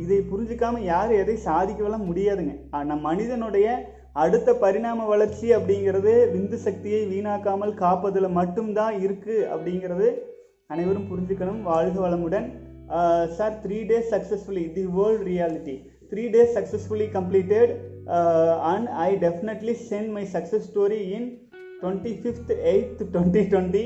இதை 0.03 0.19
புரிஞ்சுக்காம 0.33 0.81
யாரும் 0.93 1.21
எதை 1.23 1.37
சாதிக்கலாம் 1.49 2.09
முடியாதுங்க. 2.11 2.55
ஆனா 2.79 2.95
மனிதனுடைய 3.09 3.67
அடுத்த 4.23 4.53
பரிணாம 4.63 5.07
வளர்ச்சி 5.11 5.47
அப்படிங்கிறது 5.57 6.13
விந்து 6.35 6.59
சக்தியை 6.67 7.03
வீணாக்காமல் 7.13 7.75
காப்பதில் 7.83 8.37
மட்டும்தான் 8.39 8.97
இருக்குது 9.07 9.47
அப்படிங்கிறது 9.55 10.09
அனைவரும் 10.73 11.11
புரிஞ்சுக்கணும். 11.11 11.61
வாழ்க 11.71 11.99
வளமுடன். 12.07 12.49
Sir 13.37 13.55
three 13.65 13.79
days 13.91 14.11
successfully 14.15 14.65
the 14.77 14.85
world 14.99 15.25
reality 15.31 15.77
three 16.11 16.23
days 16.35 16.55
successfully 16.59 17.09
completed 17.17 17.73
and 18.73 18.89
I 19.07 19.11
definitely 19.25 19.75
sent 19.91 20.11
my 20.17 20.25
success 20.37 20.67
story 20.71 21.01
in 21.17 21.29
twenty 21.83 22.13
fifth 22.21 22.53
eighth 22.73 23.03
twenty 23.15 23.43
twenty 23.53 23.85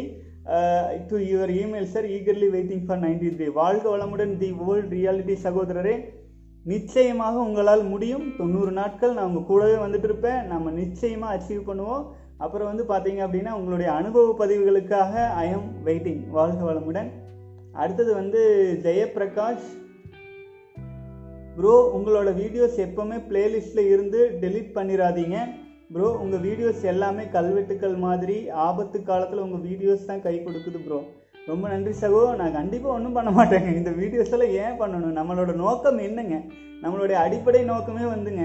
to 1.11 1.17
your 1.31 1.53
email 1.63 1.91
sir 1.93 2.07
eagerly 2.17 2.49
waiting 2.55 2.85
for 2.87 3.03
ninety 3.05 3.29
three 3.35 3.47
வாழ்க 3.61 3.85
வளமுடன் 3.95 4.33
தி 4.43 4.49
world 4.61 4.95
reality 4.99 5.35
சகோதரரே. 5.45 5.95
நிச்சயமாக 6.67 7.37
உங்களால் 7.47 7.85
முடியும். 7.93 8.27
தொண்ணூறு 8.39 8.73
நாட்கள் 8.81 9.15
நான் 9.15 9.29
உங்கள் 9.31 9.49
கூடவே 9.51 9.77
வந்துட்டு 9.85 10.09
இருப்பேன் 10.11 10.41
நம்ம 10.53 10.73
நிச்சயமாக 10.81 11.35
அச்சீவ் 11.37 11.69
பண்ணுவோம். 11.71 12.05
அப்புறம் 12.45 12.71
வந்து 12.71 12.85
பார்த்தீங்க 12.93 13.21
அப்படின்னா 13.27 13.53
உங்களுடைய 13.61 13.89
அனுபவ 13.93 14.35
பதிவுகளுக்காக 14.43 15.25
ஐ 15.45 15.47
எம் 15.57 15.69
வெயிட்டிங் 15.89 16.23
வாழ்க 16.37 16.61
வளமுடன். 16.69 17.11
அடுத்தது 17.83 18.13
வந்து 18.21 18.41
ஜெயபிரகாஷ் 18.87 19.69
ப்ரோ 21.57 21.75
உங்களோட 21.97 22.31
வீடியோஸ் 22.43 22.79
எப்போவுமே 22.87 23.19
பிளேலிஸ்ட்டில் 23.31 23.91
இருந்து 23.95 24.21
டெலீட் 24.43 24.71
பண்ணிடாதீங்க 24.79 25.39
ப்ரோ 25.95 26.07
உங்கள் 26.23 26.43
வீடியோஸ் 26.47 26.83
எல்லாமே 26.91 27.25
கல்வெட்டுக்கள் 27.35 27.97
மாதிரி 28.05 28.37
ஆபத்து 28.67 28.99
காலத்தில் 29.09 29.43
உங்கள் 29.45 29.65
வீடியோஸ் 29.69 30.07
தான் 30.11 30.23
கை 30.27 30.35
கொடுக்குது 30.45 30.79
ப்ரோ 30.85 30.99
ரொம்ப 31.49 31.65
நன்றி 31.73 31.93
சகோ. 32.01 32.21
நான் 32.41 32.57
கண்டிப்பாக 32.59 32.95
ஒன்றும் 32.97 33.17
பண்ண 33.17 33.31
மாட்டேங்க. 33.39 33.71
இந்த 33.81 33.91
வீடியோஸ் 34.01 34.33
எல்லாம் 34.37 34.55
ஏன் 34.63 34.79
பண்ணணும்? 34.81 35.17
நம்மளோட 35.19 35.53
நோக்கம் 35.63 36.01
என்னங்க? 36.09 36.37
நம்மளுடைய 36.85 37.17
அடிப்படை 37.25 37.63
நோக்கமே 37.73 38.05
வந்துங்க 38.15 38.45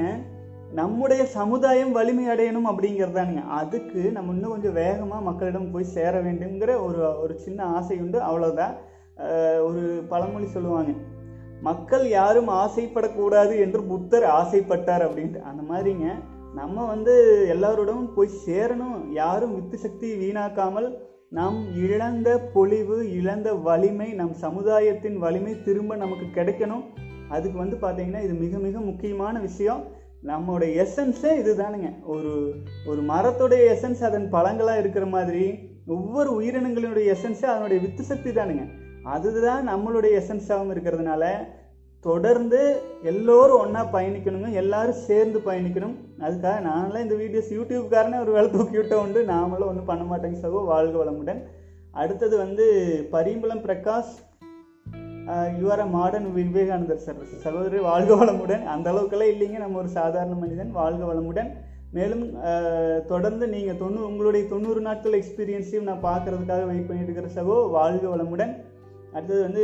நம்முடைய 0.80 1.22
சமுதாயம் 1.40 1.92
வலிமை 1.98 2.26
அடையணும் 2.34 2.70
அப்படிங்கிறதானுங்க. 2.72 3.44
அதுக்கு 3.60 4.02
நம்ம 4.16 4.34
இன்னும் 4.36 4.54
கொஞ்சம் 4.54 4.78
வேகமாக 4.84 5.28
மக்களிடம் 5.28 5.74
போய் 5.74 5.94
சேர 5.98 6.14
வேண்டுங்கிற 6.28 6.72
ஒரு 6.88 7.02
ஒரு 7.24 7.36
சின்ன 7.46 7.60
ஆசை 7.78 7.98
உண்டு 8.06 8.20
அவ்வளோதான் 8.30 8.74
ஒரு 9.68 9.84
பழமொழி 10.14 10.50
சொல்லுவாங்க. 10.56 10.94
மக்கள் 11.68 12.04
யாரும் 12.20 12.50
ஆசைப்படக்கூடாது 12.64 13.54
என்று 13.66 13.82
புத்தர் 13.92 14.28
ஆசைப்பட்டார் 14.40 15.06
அப்படின்ட்டு. 15.06 15.48
அந்த 15.52 15.62
மாதிரிங்க. 15.70 16.08
நம்ம 16.60 16.86
வந்து 16.86 17.14
எல்லாரோடவும் 17.56 18.14
போய் 18.16 18.38
சேரணும். 18.46 18.98
யாரும் 19.12 19.54
வித்து 19.56 19.78
சக்தி 19.78 20.10
வீணாக்காமல் 20.14 20.88
நாம் 21.30 21.58
இழந்த 21.86 22.30
பொலிவு 22.54 22.98
இழந்த 23.14 23.54
வலிமை 23.54 24.10
நம் 24.14 24.34
சமுதாயத்தின் 24.34 25.18
வலிமை 25.18 25.54
திரும்ப 25.62 25.96
நமக்கு 25.96 26.26
கிடைக்கணும். 26.34 26.84
அதுக்கு 27.30 27.58
வந்து 27.58 27.78
பார்த்தீங்கன்னா 27.82 28.24
இது 28.24 28.34
மிக 28.34 28.58
மிக 28.58 28.80
முக்கியமான 28.80 29.40
விஷயம். 29.40 29.84
நம்மளோட 30.24 30.66
எசன்ஸே 30.84 31.32
இதுதானுங்க. 31.42 31.90
ஒரு 32.06 32.54
ஒரு 32.86 33.02
மரத்துடைய 33.02 33.64
எசன்ஸ் 33.76 34.04
அதன் 34.04 34.30
பழங்களாக 34.30 34.80
இருக்கிற 34.80 35.06
மாதிரி 35.06 35.46
ஒவ்வொரு 35.88 36.32
உயிரினங்களினுடைய 36.42 37.16
எசன்ஸே 37.16 37.46
அதனுடைய 37.46 37.82
வித்து 37.82 38.04
சக்தி 38.04 38.30
தானுங்க. 38.30 38.66
அதுதான் 39.04 39.64
நம்மளுடைய 39.70 40.22
எசன்ஸாகவும் 40.22 40.72
இருக்கிறதுனால 40.74 41.24
தொடர்ந்து 42.08 42.60
எல்லோரும் 43.12 43.62
ஒன்றா 43.64 43.82
பயணிக்கணுங்க 43.96 44.50
எல்லாரும் 44.62 45.00
சேர்ந்து 45.08 45.40
பயணிக்கணும். 45.48 45.96
அதுக்காக 46.26 46.58
நான்லாம் 46.70 47.06
இந்த 47.06 47.16
வீடியோஸ் 47.22 47.50
யூடியூப்காரனே 47.58 48.18
ஒரு 48.26 48.32
வேலை 48.36 48.48
தூக்கி 48.56 48.78
விட்ட 48.80 48.96
உண்டு. 49.06 49.20
நாமளும் 49.34 49.70
ஒன்றும் 49.72 49.90
பண்ண 49.92 50.04
மாட்டேங்க 50.12 50.40
சகோ 50.46 50.62
வாழ்க 50.74 50.96
வளமுடன். 51.02 51.42
அடுத்தது 52.02 52.36
வந்து 52.44 52.66
Parimbalam 53.16 53.64
Prakash 53.68 54.14
you are 55.62 55.82
a 55.86 55.88
modern 55.96 56.28
Vivekanandar 56.36 57.02
sir 57.06 57.18
சகோதரி 57.46 57.80
வாழ்க 57.88 58.12
வளமுடன். 58.20 58.64
அந்த 58.74 58.88
அளவுக்கெல்லாம் 58.92 59.32
இல்லைங்க. 59.34 59.58
நம்ம 59.64 59.80
ஒரு 59.84 59.90
சாதாரண 59.98 60.36
மனிதன் 60.44 60.72
வாழ்க 60.80 61.02
வளமுடன். 61.10 61.50
மேலும் 61.98 62.24
தொடர்ந்து 63.12 63.46
நீங்கள் 63.56 63.80
தொண்ணூ 63.82 64.00
உங்களுடைய 64.10 64.44
தொண்ணூறு 64.54 64.82
நாட்கள் 64.88 65.20
எக்ஸ்பீரியன்ஸையும் 65.20 65.90
நான் 65.90 66.08
பார்க்கறதுக்காக 66.10 66.66
வெயிட் 66.72 66.88
பண்ணிட்டு 66.90 67.12
இருக்கிற 67.12 67.30
சகோ 67.40 67.58
வாழ்க 67.78 68.06
வளமுடன். 68.14 68.54
அடுத்தது 69.18 69.42
வந்து 69.44 69.64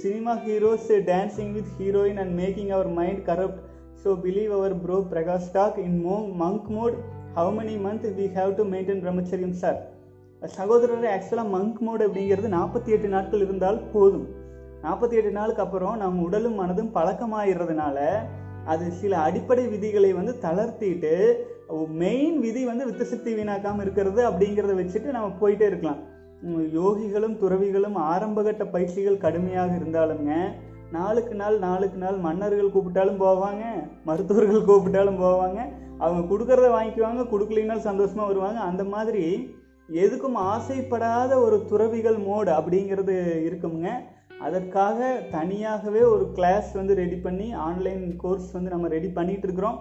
cinema 0.00 0.32
heroes 0.46 0.88
dancing 1.10 1.52
with 1.52 1.70
heroine 1.78 2.18
and 2.22 2.34
making 2.40 2.72
our 2.76 2.90
mind 2.96 3.22
corrupt 3.28 3.60
so 4.02 4.10
believe 4.24 4.52
our 4.56 4.74
bro 4.84 4.96
Prakash 5.12 5.48
talk 5.52 5.78
in 5.84 5.98
mo 6.06 6.16
monk 6.42 6.68
mode 6.76 6.96
how 7.36 7.52
many 7.58 7.76
month 7.86 8.06
we 8.18 8.26
have 8.38 8.50
to 8.58 8.64
maintain 8.72 9.02
brahmacharyam 9.04 9.56
sir 9.62 9.78
சகோதரர் 10.42 11.08
ஆக்சுவலாக 11.14 11.52
மங்க் 11.54 11.80
மோட் 11.86 12.02
அப்படிங்கிறது 12.06 12.48
நாற்பத்தி 12.58 12.90
எட்டு 12.96 13.08
நாட்கள் 13.08 13.44
இருந்தால் 13.46 13.80
போதும். 13.92 14.26
நாற்பத்தி 14.84 15.16
எட்டு 15.18 15.32
நாளுக்கு 15.38 15.62
அப்புறம் 15.62 15.96
நம் 15.96 16.22
உடலும் 16.26 16.58
மனதும் 16.60 16.94
பழக்கமாகிறதுனால 16.94 17.98
அது 18.64 18.86
சில 19.00 19.12
அடிப்படை 19.18 19.66
விதிகளை 19.74 20.12
வந்து 20.12 20.34
தளர்த்திட்டு 20.46 21.14
மெயின் 22.02 22.38
விதி 22.40 22.62
வந்து 22.64 22.86
வித்த 22.88 23.04
சக்தி 23.12 23.30
வீணாக்காமல் 23.34 23.84
இருக்கிறது 23.86 24.20
அப்படிங்கிறத 24.30 24.74
வச்சுட்டு 24.80 25.16
நம்ம 25.16 25.30
போயிட்டே 25.40 25.66
இருக்கலாம். 25.70 26.00
யோகிகளும் 26.76 27.38
துறவிகளும் 27.40 27.96
ஆரம்பகட்ட 28.12 28.62
பயிற்சிகள் 28.74 29.22
கடுமையாக 29.24 29.72
இருந்தாலுங்க 29.80 30.32
நாளுக்கு 30.96 31.34
நாள் 31.34 31.58
நாளுக்கு 31.58 31.98
நாள் 31.98 32.16
மன்னர்கள் 32.24 32.72
கூப்பிட்டாலும் 32.74 33.20
போவாங்க 33.22 33.64
மருத்துவர்கள் 34.08 34.66
கூப்பிட்டாலும் 34.70 35.20
போவாங்க. 35.22 35.60
அவங்க 36.04 36.22
கொடுக்கறத 36.30 36.68
வாங்கிக்குவாங்க 36.74 37.22
கொடுக்கலினாலும் 37.32 37.88
சந்தோஷமாக 37.90 38.28
வருவாங்க. 38.30 38.58
அந்த 38.70 38.84
மாதிரி 38.94 39.22
எதுக்கும் 40.02 40.36
ஆசைப்படாத 40.54 41.32
ஒரு 41.44 41.56
துறவிகள் 41.70 42.18
மோடு 42.26 42.50
அப்படிங்கிறது 42.58 43.14
இருக்குங்க 43.48 43.88
அதற்காக 44.46 45.08
தனியாகவே 45.36 46.02
ஒரு 46.12 46.24
கிளாஸ் 46.36 46.70
வந்து 46.80 46.94
ரெடி 47.02 47.18
பண்ணி 47.26 47.48
ஆன்லைன் 47.68 48.04
கோர்ஸ் 48.22 48.52
வந்து 48.56 48.74
நம்ம 48.74 48.88
ரெடி 48.96 49.10
பண்ணிகிட்டு 49.18 49.48
இருக்கிறோம். 49.48 49.80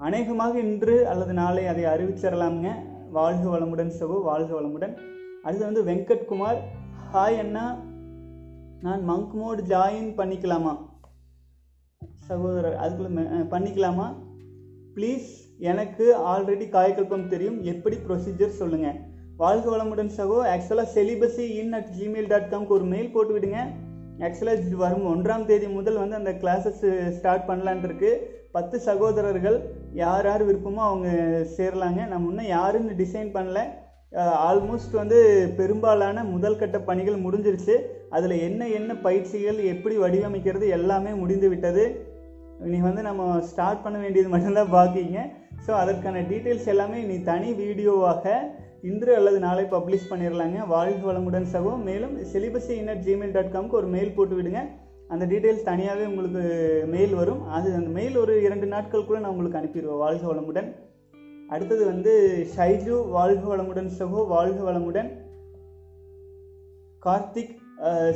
அநேகமாக 0.00 0.54
இன்று 0.68 0.96
அல்லது 1.12 1.34
நாளை 1.42 1.66
அதை 1.72 1.84
அறிவிச்சிடலாமுங்க. 1.94 2.72
வாழ்க 3.18 3.44
வளமுடன் 3.54 3.92
சகோ 4.00 4.16
வாழ்க 4.30 4.50
வளமுடன். 4.60 4.96
அடுத்து 5.46 5.64
வந்து 5.64 5.82
வெங்கட்குமார். 5.84 6.60
ஹாய் 7.12 7.38
அண்ணா. 7.38 7.64
நான் 8.80 9.08
மங்க் 9.08 9.34
மோடு 9.40 9.60
ஜாயின் 9.72 10.08
பண்ணிக்கலாமா? 10.16 10.72
சகோதரர் 12.28 12.78
அதுக்குள்ள 12.84 13.18
பண்ணிக்கலாமா? 13.50 14.06
ப்ளீஸ் 14.94 15.28
எனக்கு 15.58 16.16
ஆல்ரெடி 16.18 16.66
காயக்கல்பம் 16.70 17.26
தெரியும். 17.26 17.62
எப்படி 17.62 17.96
ப்ரொசீஜர் 18.08 18.56
சொல்லுங்கள் 18.60 18.98
வாழ்க 19.36 19.76
வளமுடன் 19.76 20.10
சகோ. 20.16 20.38
ஆக்சுவலாக 20.54 20.86
celibacy 20.94 21.46
in 21.60 21.72
at 21.72 21.88
Gmail 21.98 22.28
dot 22.28 22.50
காம்க்கு 22.50 22.76
ஒரு 22.78 22.84
மெயில் 22.84 23.12
போட்டு 23.12 23.38
விடுங்க 23.38 23.62
ஆக்சுவலாக 24.18 24.74
வரும் 24.74 25.08
ஒன்றாம் 25.14 25.44
தேதி 25.44 25.68
முதல் 25.68 26.02
வந்து 26.02 26.16
அந்த 26.16 26.32
கிளாஸஸ் 26.32 27.10
ஸ்டார்ட் 27.10 27.48
பண்ணலான்ட்டு 27.48 27.88
இருக்கு. 27.90 28.12
பத்து 28.52 28.80
சகோதரர்கள் 28.80 29.58
யார் 29.92 30.24
யார் 30.24 30.46
விருப்பமோ 30.46 30.84
அவங்க 30.90 31.10
சேரலாங்க. 31.56 32.06
நம்ம 32.06 32.28
இன்னும் 32.28 32.52
யாருன்னு 32.56 33.02
டிசைன் 33.04 33.34
பண்ணல. 33.38 33.60
ஆல்மோஸ்ட் 34.48 34.94
வந்து 35.00 35.18
பெரும்பாலான 35.56 36.24
முதல் 36.24 36.58
கட்ட 36.60 36.78
பணிகள் 36.80 37.24
முடிஞ்சிருச்சு. 37.24 37.74
அதில் 38.16 38.34
என்ன 38.48 38.68
என்ன 38.68 38.92
பயிற்சிகள் 39.06 39.58
எப்படி 39.72 39.96
வடிவமைக்கிறது 39.96 40.66
எல்லாமே 40.68 41.12
முடிந்து 41.22 41.48
விட்டது. 41.48 41.84
இனி 42.66 42.78
வந்து 42.80 43.02
நம்ம 43.02 43.40
ஸ்டார்ட் 43.40 43.82
பண்ண 43.82 43.96
வேண்டியது 43.98 44.28
மட்டும்தான் 44.34 44.72
பாக்கிங்க. 44.76 45.20
ஸோ 45.66 45.72
அதற்கான 45.82 46.22
டீட்டெயில்ஸ் 46.30 46.70
எல்லாமே 46.74 47.02
இனி 47.02 47.22
தனி 47.22 47.52
வீடியோவாக 47.52 48.34
இன்று 48.82 49.12
அல்லது 49.18 49.38
நாளை 49.38 49.64
பப்ளிஷ் 49.64 50.10
பண்ணிடலாங்க 50.10 50.58
வாழ்க 50.66 51.12
வளமுடன் 51.12 51.52
சகோ. 51.54 51.72
மேலும் 51.88 52.16
செலிபஸி 52.32 52.72
இன்னட் 52.80 53.04
ஜிமெயில் 53.06 53.36
டாட் 53.36 53.54
காம்க்கு 53.54 53.80
ஒரு 53.80 53.86
மெயில் 53.86 54.16
போட்டு 54.16 54.36
விடுங்க. 54.38 54.62
அந்த 55.08 55.24
டீட்டெயில்ஸ் 55.32 55.68
தனியாகவே 55.70 56.04
உங்களுக்கு 56.04 56.44
மெயில் 56.94 57.14
வரும். 57.14 57.42
அது 57.56 57.68
அந்த 57.74 57.90
மெயில் 57.98 58.16
ஒரு 58.16 58.34
இரண்டு 58.42 58.66
நாட்களுக்குள்ளே 58.74 59.22
நான் 59.22 59.34
உங்களுக்கு 59.34 59.60
அனுப்பிடுவேன். 59.60 60.02
வாழ்க 60.04 60.24
வளமுடன். 60.32 60.68
அடுத்தது 61.54 61.82
வந்து 61.90 62.12
ஷைஜு 62.54 62.94
வாழ்க 63.16 63.42
வளமுடன் 63.50 63.90
சகோ 63.98 64.20
வாழ்க 64.34 64.58
வளமுடன். 64.68 65.10
Karthik 67.02 67.54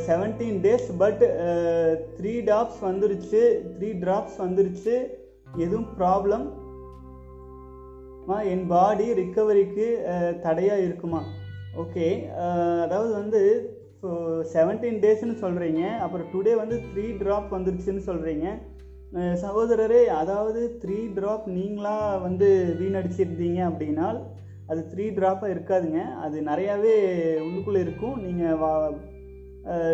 seventeen 0.07 0.59
days 0.65 0.89
but 1.03 1.23
three 2.17 2.33
drops 2.49 2.81
வந்துருச்சு 2.89 3.43
த்ரீ 3.75 3.89
ட்ராப்ஸ் 4.05 4.39
வந்துருச்சு. 4.45 4.95
எதுவும் 5.65 5.89
ப்ராப்ளம் 6.01 6.47
என் 8.53 8.67
பாடி 8.73 9.07
ரிக்கவரிக்கு 9.21 9.87
தடையாக 10.45 10.85
இருக்குமா? 10.89 11.21
ஓகே 11.83 12.07
அதாவது 12.85 13.13
வந்து 13.21 13.41
செவன்டீன் 14.53 15.01
டேஸ்னு 15.05 15.37
சொல்கிறீங்க 15.45 15.83
அப்புறம் 16.05 16.29
டுடே 16.33 16.53
வந்து 16.61 16.77
த்ரீ 16.93 17.07
ட்ராப் 17.23 17.49
வந்துருச்சுன்னு 17.57 18.03
சொல்கிறீங்க 18.11 18.47
சகோதரரே 19.13 20.05
அதாவது 20.15 20.81
த்ரீ 20.83 20.99
ட்ராப் 21.15 21.47
நீங்களாக 21.51 22.21
வந்து 22.21 22.49
வீணடிச்சிருந்தீங்க 22.81 23.61
அப்படின்னால் 23.67 24.19
அது 24.67 24.87
த்ரீ 24.93 25.05
ட்ராப்பாக 25.11 25.53
இருக்காதுங்க. 25.53 26.01
அது 26.17 26.41
நிறையாவே 26.41 26.93
உள்ளுக்குள்ளே 27.41 27.79
இருக்கும். 27.79 28.21
நீங்கள் 28.21 28.55
வா 28.55 28.73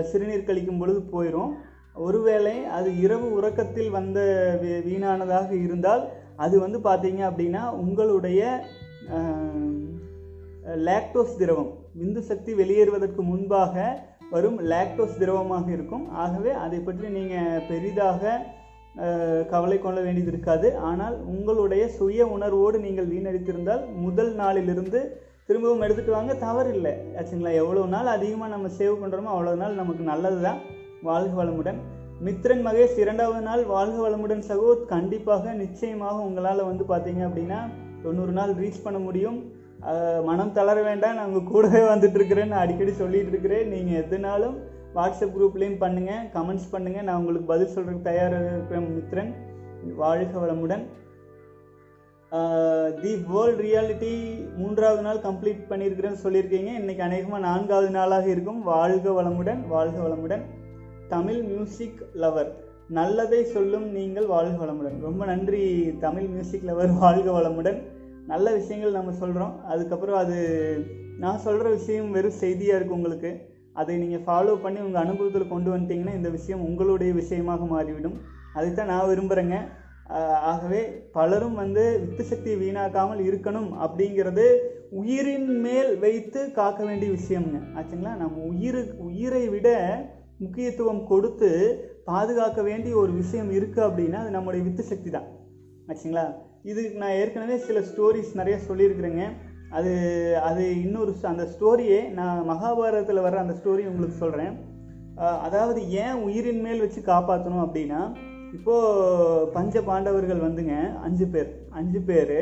சிறுநீர் 0.03 0.45
கழிக்கும் 0.45 0.79
பொழுது 0.79 1.01
போயிடும் 1.13 1.53
ஒருவேளை 1.97 2.65
அது 2.69 2.99
இரவு 2.99 3.33
உறக்கத்தில் 3.33 3.91
வந்த 3.91 4.19
வீ- 4.63 4.83
வீணானதாக 4.85 5.51
இருந்தால் 5.63 6.03
அது 6.37 6.61
வந்து 6.61 6.79
பார்த்தீங்க 6.79 7.23
அப்படின்னா 7.31 7.71
உங்களுடைய 7.77 8.41
லாக்டோஸ் 10.85 11.37
திரவம் 11.37 11.71
விந்து 11.99 12.19
சக்தி 12.21 12.55
வெளியேறுவதற்கு 12.55 13.23
முன்பாக 13.23 13.75
வரும் 14.31 14.61
லாக்டோஸ் 14.71 15.19
திரவமாக 15.19 15.71
இருக்கும். 15.71 16.11
ஆகவே 16.17 16.51
அதை 16.51 16.79
பற்றி 16.79 17.09
நீங்கள் 17.09 17.63
பெரிதாக 17.69 18.23
கவலை 19.53 19.79
கொள்ள 19.79 19.99
வேண்டியது 20.05 20.33
இருக்காது. 20.33 20.69
ஆனால் 20.91 21.17
உங்களுடைய 21.33 21.85
சுய 21.97 22.26
உணர்வோடு 22.37 22.76
நீங்கள் 22.87 23.11
வீணடித்திருந்தால் 23.15 23.83
முதல் 24.05 24.33
நாளிலிருந்து 24.43 25.00
திரும்பவும் 25.49 25.83
எடுத்துகிட்டு 25.85 26.17
வாங்க 26.17 26.35
தவறில்லை. 26.45 26.95
ஆச்சுங்களா? 27.19 27.50
எவ்வளோ 27.62 27.83
நாள் 27.95 28.09
அதிகமாக 28.15 28.53
நம்ம 28.55 28.71
சேவ் 28.79 29.03
பண்ணுறோமோ 29.03 29.33
அவ்வளோ 29.35 29.53
நாள் 29.62 29.81
நமக்கு 29.81 30.05
நல்லது 30.12 30.41
தான் 30.47 30.62
வாழ்க 31.09 31.35
வளமுடன். 31.41 31.79
மித்ரன் 32.26 32.65
மகேஷ் 32.67 32.97
இரண்டாவது 33.03 33.43
நாள் 33.49 33.62
வாழ்க 33.75 33.97
வளமுடன் 34.05 34.47
சகோ. 34.49 34.71
கண்டிப்பாக 34.95 35.53
நிச்சயமாக 35.62 36.17
உங்களால் 36.29 36.69
வந்து 36.71 36.85
பார்த்தீங்க 36.93 37.23
அப்படின்னா 37.29 37.61
தொண்ணூறு 38.05 38.33
நாள் 38.38 38.55
ரீச் 38.62 38.85
பண்ண 38.87 38.99
முடியும். 39.07 39.38
மனம் 40.29 40.55
தளர 40.57 40.79
வேண்டாம். 40.88 41.17
நான் 41.17 41.29
உங்கள் 41.31 41.50
கூடவே 41.53 41.83
வந்துட்டு 41.91 42.19
இருக்கிறேன்னு 42.19 42.57
அடிக்கடி 42.62 42.93
சொல்லிட்டு 43.03 43.33
இருக்கிறேன். 43.33 43.69
நீங்கள் 43.75 44.00
எதுனாலும் 44.03 44.57
வாட்ஸ்அப் 44.97 45.35
குரூப்லேயும் 45.37 45.81
பண்ணுங்கள் 45.85 46.26
கமெண்ட்ஸ் 46.37 46.71
பண்ணுங்கள் 46.75 47.07
நான் 47.07 47.19
உங்களுக்கு 47.21 47.53
பதில் 47.53 47.73
சொல்கிறதுக்கு 47.75 48.11
தயாராக 48.11 48.53
இருக்கிறேன் 48.55 48.87
மித்ரன் 48.99 49.33
வாழ்க 50.03 50.35
வளமுடன். 50.43 50.85
தி 53.03 53.11
வேர்ல்ட் 53.31 53.61
ரியாலிட்டி 53.67 54.12
மூன்றாவது 54.61 55.03
நாள் 55.07 55.25
கம்ப்ளீட் 55.26 55.61
பண்ணியிருக்கிறேன்னு 55.71 56.23
சொல்லியிருக்கீங்க. 56.25 56.71
இன்றைக்கி 56.81 57.03
அநேகமாக 57.09 57.43
நான்காவது 57.49 57.91
நாளாக 57.99 58.26
இருக்கும். 58.35 58.61
வாழ்க 58.73 59.11
வளமுடன் 59.19 59.61
வாழ்க 59.75 59.99
வளமுடன். 60.07 60.43
தமிழ் 61.12 61.41
மியூசிக் 61.50 62.00
லவர் 62.23 62.50
நல்லதை 62.99 63.41
சொல்லும் 63.55 63.87
நீங்கள் 63.99 64.26
வாழ்க 64.33 64.57
வளமுடன். 64.62 64.97
ரொம்ப 65.07 65.23
நன்றி 65.33 65.62
தமிழ் 66.05 66.29
மியூசிக் 66.35 66.67
லவர் 66.71 66.93
வாழ்க 67.03 67.29
வளமுடன். 67.38 67.79
நல்ல 68.33 68.47
விஷயங்கள் 68.59 68.99
நம்ம 68.99 69.15
சொல்கிறோம் 69.23 69.55
அதுக்கப்புறம் 69.73 70.21
அது 70.23 70.38
நான் 71.25 71.45
சொல்கிற 71.47 71.67
விஷயம் 71.79 72.11
வெறும் 72.17 72.41
செய்தியாக 72.43 72.79
இருக்குது 72.79 72.99
உங்களுக்கு. 73.00 73.33
அதை 73.80 73.95
நீங்கள் 74.02 74.25
ஃபாலோ 74.26 74.54
பண்ணி 74.64 74.80
உங்கள் 74.87 75.04
அனுபவத்தில் 75.04 75.52
கொண்டு 75.54 75.68
வந்துட்டீங்கன்னா 75.75 76.14
இந்த 76.18 76.30
விஷயம் 76.37 76.64
உங்களுடைய 76.68 77.12
விஷயமாக 77.21 77.64
மாறிவிடும். 77.75 78.16
அதைத்தான் 78.59 78.90
நான் 78.92 79.11
விரும்புகிறேங்க 79.12 79.56
ஆகவே 80.50 80.80
பலரும் 81.16 81.56
வந்து 81.62 81.85
வித்து 82.02 82.25
சக்தியை 82.25 82.56
வீணாக்காமல் 82.61 83.23
இருக்கணும் 83.28 83.71
அப்படிங்கிறது 83.85 84.45
உயிரின் 85.00 85.49
மேல் 85.64 85.90
வைத்து 86.04 86.40
காக்க 86.59 86.80
வேண்டிய 86.88 87.09
விஷயம்ங்க. 87.16 87.59
ஆச்சுங்களா? 87.78 88.12
நம்ம 88.23 88.45
உயிரு 88.52 88.83
உயிரை 89.09 89.45
விட 89.54 89.68
முக்கியத்துவம் 90.45 91.02
கொடுத்து 91.11 91.50
பாதுகாக்க 92.11 92.61
வேண்டிய 92.62 92.95
ஒரு 93.02 93.12
விஷயம் 93.23 93.50
இருக்குது 93.59 93.87
அப்படின்னா 93.88 94.18
அது 94.23 94.37
நம்முடைய 94.37 94.62
வித்து 94.66 94.83
சக்தி 94.92 95.11
தான். 95.11 95.28
ஆச்சுங்களா? 95.88 96.25
இதுக்கு 96.71 97.02
நான் 97.02 97.18
ஏற்கனவே 97.23 97.56
சில 97.66 97.80
ஸ்டோரிஸ் 97.88 98.33
நிறைய 98.40 98.56
சொல்லியிருக்கிறேங்க. 98.68 99.25
அது 99.71 99.93
அது 100.49 100.63
இன்னொரு 100.83 101.13
அந்த 101.33 101.47
ஸ்டோரியே 101.53 102.01
நான் 102.19 102.47
மகாபாரதத்தில் 102.51 103.25
வர்ற 103.27 103.39
அந்த 103.45 103.57
ஸ்டோரி 103.59 103.85
உங்களுக்கு 103.91 104.23
சொல்கிறேன் 104.23 104.55
அதாவது 105.47 105.91
ஏன் 105.91 106.23
உயிரின் 106.27 106.61
மேல் 106.61 106.83
வச்சு 106.85 107.01
காப்பாற்றணும் 107.13 107.65
அப்படின்னா 107.67 108.01
இப்போது 108.57 109.51
பஞ்ச 109.53 109.81
பாண்டவர்கள் 109.81 110.45
வந்துங்க 110.47 110.75
அஞ்சு 111.07 111.27
பேர். 111.27 111.51
அஞ்சு 111.71 112.01
பேர் 112.01 112.39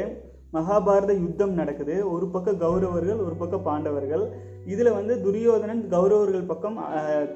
மகாபாரத 0.57 1.13
யுத்தம் 1.21 1.55
நடக்குது. 1.61 2.11
ஒரு 2.11 2.27
பக்கம் 2.35 2.59
கௌரவர்கள் 2.65 3.21
ஒரு 3.27 3.35
பக்கம் 3.35 3.65
பாண்டவர்கள். 3.69 4.25
இதில் 4.73 4.97
வந்து 4.99 5.15
துரியோதனன் 5.23 5.89
கௌரவர்கள் 5.95 6.51
பக்கம் 6.53 6.77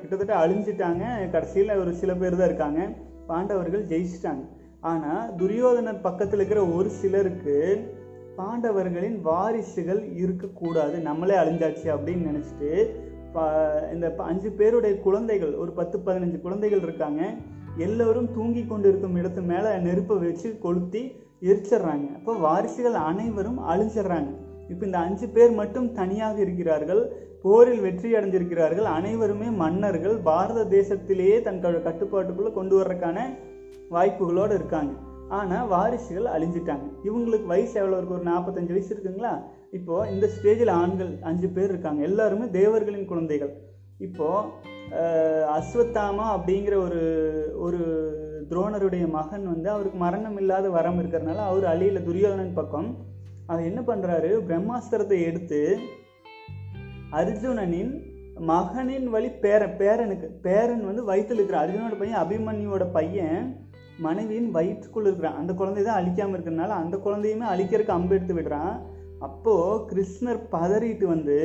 கிட்டத்தட்ட 0.00 0.34
அழிஞ்சிட்டாங்க. 0.42 1.04
கடைசியில் 1.30 1.80
ஒரு 1.82 1.92
சில 1.94 2.14
பேர் 2.14 2.38
தான் 2.40 2.48
இருக்காங்க. 2.50 2.82
பாண்டவர்கள் 3.26 3.88
ஜெயிச்சிட்டாங்க. 3.92 4.44
ஆனால் 4.80 5.30
துரியோதனர் 5.40 6.04
பக்கத்தில் 6.06 6.40
இருக்கிற 6.40 6.66
ஒரு 6.66 6.90
சிலருக்கு 7.00 7.56
பாண்டவர்களின் 8.38 9.20
வாரிசுகள் 9.20 10.12
இருக்கக்கூடாது. 10.14 11.00
நம்மளே 11.00 11.34
அழிஞ்சாச்சு 11.34 11.84
அப்படின்னு 11.84 12.28
நினச்சிட்டு 12.30 12.86
இந்த 13.92 14.10
ப- 14.10 14.24
அஞ்சு 14.24 14.50
பேருடைய 14.50 15.00
குழந்தைகள் 15.00 15.54
ஒரு 15.54 15.72
பத்து 15.72 15.98
பதினஞ்சு 15.98 16.40
குழந்தைகள் 16.40 16.82
இருக்காங்க. 16.82 17.34
எல்லோரும் 17.76 18.32
தூங்கி 18.32 18.66
கொண்டு 18.66 18.88
இருக்கும் 18.88 19.16
இடத்து 19.16 19.42
மேலே 19.42 19.78
நெருப்பை 19.78 20.16
வச்சு 20.16 20.58
கொளுத்தி 20.58 21.12
எரிச்சிடுறாங்க. 21.40 22.14
அப்போ 22.14 22.34
வாரிசுகள் 22.34 22.94
அனைவரும் 22.94 23.58
அழிஞ்சிடுறாங்க. 23.58 24.34
இப்போ 24.68 24.86
இந்த 24.86 24.98
அஞ்சு 24.98 25.28
பேர் 25.28 25.50
மட்டும் 25.50 25.92
தனியாக 25.92 26.40
இருக்கிறார்கள் 26.40 27.12
போரில் 27.42 27.80
வெற்றி 27.80 28.12
அடைஞ்சிருக்கிறார்கள் 28.12 28.82
அனைவருமே 28.82 29.46
மன்னர்கள். 29.46 30.16
பாரத 30.16 30.64
தேசத்திலேயே 30.64 31.42
தன் 31.42 31.60
கட்டுப்பாட்டுக்குள்ளே 31.60 32.52
கொண்டு 32.52 32.80
வர்றதுக்கான 32.80 33.18
வாய்ப்புகளோடு 33.90 34.54
இருக்காங்க. 34.54 34.92
ஆனால் 35.28 35.68
வாரிசுகள் 35.68 36.32
அழிஞ்சிட்டாங்க. 36.34 36.86
இவங்களுக்கு 37.04 37.46
வயசு 37.46 37.80
எவ்வளோ 37.80 37.96
இருக்கு? 37.96 38.14
ஒரு 38.14 38.26
நாற்பத்தஞ்சு 38.30 38.74
வயசு 38.76 38.90
இருக்குங்களா? 38.94 39.32
இப்போது 39.70 40.12
இந்த 40.14 40.28
ஸ்டேஜில் 40.34 40.70
ஆண்கள் 40.70 41.18
அஞ்சு 41.20 41.48
பேர் 41.48 41.68
இருக்காங்க. 41.68 42.02
எல்லாருமே 42.02 42.48
தேவர்களின் 42.50 43.04
குழந்தைகள். 43.04 43.52
இப்போது 43.98 44.48
அஸ்வத்தாமா 45.56 46.26
அப்படிங்கிற 46.36 46.74
ஒரு 46.84 47.00
ஒரு 47.56 47.80
துரோணருடைய 48.50 49.10
மகன் 49.10 49.46
வந்து 49.46 49.70
அவருக்கு 49.70 49.98
மரணம் 49.98 50.38
இல்லாத 50.38 50.70
வரம் 50.70 51.00
இருக்கிறனால 51.00 51.44
அவர் 51.50 51.64
அழியில. 51.64 52.02
துரியோதனன் 52.02 52.54
பக்கம். 52.54 52.90
அவர் 53.46 53.64
என்ன 53.64 53.80
பண்ணுறாரு 53.80 54.30
பிரம்மாஸ்திரத்தை 54.48 55.18
எடுத்து 55.24 55.78
அர்ஜுனனின் 57.10 57.92
மகனின் 58.50 59.06
வழி 59.10 59.28
பேரன் 59.28 59.76
பேரனுக்கு 59.78 60.26
பேரன் 60.42 60.84
வந்து 60.86 61.02
வயித்துல 61.12 61.38
இருக்கிற 61.38 61.58
அர்ஜுனோட 61.64 61.98
பையன் 61.98 62.20
அபிமன்யுவோட 62.24 62.84
பையன் 62.92 63.67
மனைவியின் 64.06 64.50
வயிற்றுக்குள்ள 64.56 65.10
இருக்கிறான். 65.10 65.38
அந்த 65.40 65.52
குழந்தை 65.60 65.82
தான் 65.84 65.98
அழிக்காமல் 66.00 66.36
இருக்கிறனால 66.36 66.76
அந்த 66.82 66.96
குழந்தையுமே 67.06 67.46
அழிக்கிறதுக்கு 67.54 67.96
அம்பு 67.96 68.14
எடுத்து 68.16 68.36
விடுறான். 68.38 68.74
அப்போது 69.26 69.82
கிருஷ்ணர் 69.90 70.40
பதறிட்டு 70.54 71.06
வந்து 71.14 71.38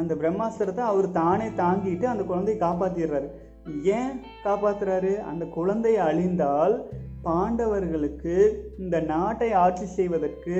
அந்த 0.00 0.12
பிரம்மாஸ்திரத்தை 0.20 0.82
அவர் 0.90 1.08
தானே 1.20 1.48
தாங்கிட்டு 1.62 2.06
அந்த 2.10 2.22
குழந்தையை 2.28 2.58
காப்பாற்றிடுறாரு 2.60 3.28
ஏன் 3.96 4.14
காப்பாற்றுறாரு 4.44 5.12
அந்த 5.30 5.44
குழந்தை 5.56 5.92
அழிந்தால் 6.06 6.74
பாண்டவர்களுக்கு 7.26 8.36
இந்த 8.82 8.96
நாட்டை 9.12 9.50
ஆட்சி 9.64 9.86
செய்வதற்கு 9.98 10.56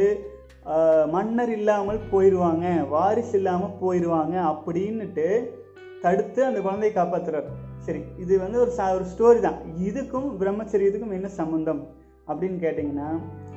மன்னர் 1.14 1.52
இல்லாமல் 1.58 2.00
போயிடுவாங்க 2.12 2.66
வாரிசு 2.92 3.34
இல்லாமல் 3.38 3.78
போயிடுவாங்க 3.80 4.36
அப்படின்னுட்டு 4.50 5.28
தடுத்து 6.04 6.40
அந்த 6.48 6.58
குழந்தையை 6.66 6.92
காப்பாத்துறாரு. 6.96 7.50
சரி 7.86 8.00
இது 8.18 8.38
வந்து 8.38 8.60
ஒரு 8.60 8.70
சா 8.70 8.84
ஒரு 8.94 9.04
ஸ்டோரி 9.12 9.40
தான். 9.40 9.58
இதுக்கும் 9.88 10.28
பிரம்மச்சரியத்துக்கும் 10.40 11.16
என்ன 11.18 11.28
சம்பந்தம்? 11.28 11.80
அப்படின்னு 12.28 12.58
கேட்டிங்கன்னா 12.64 13.08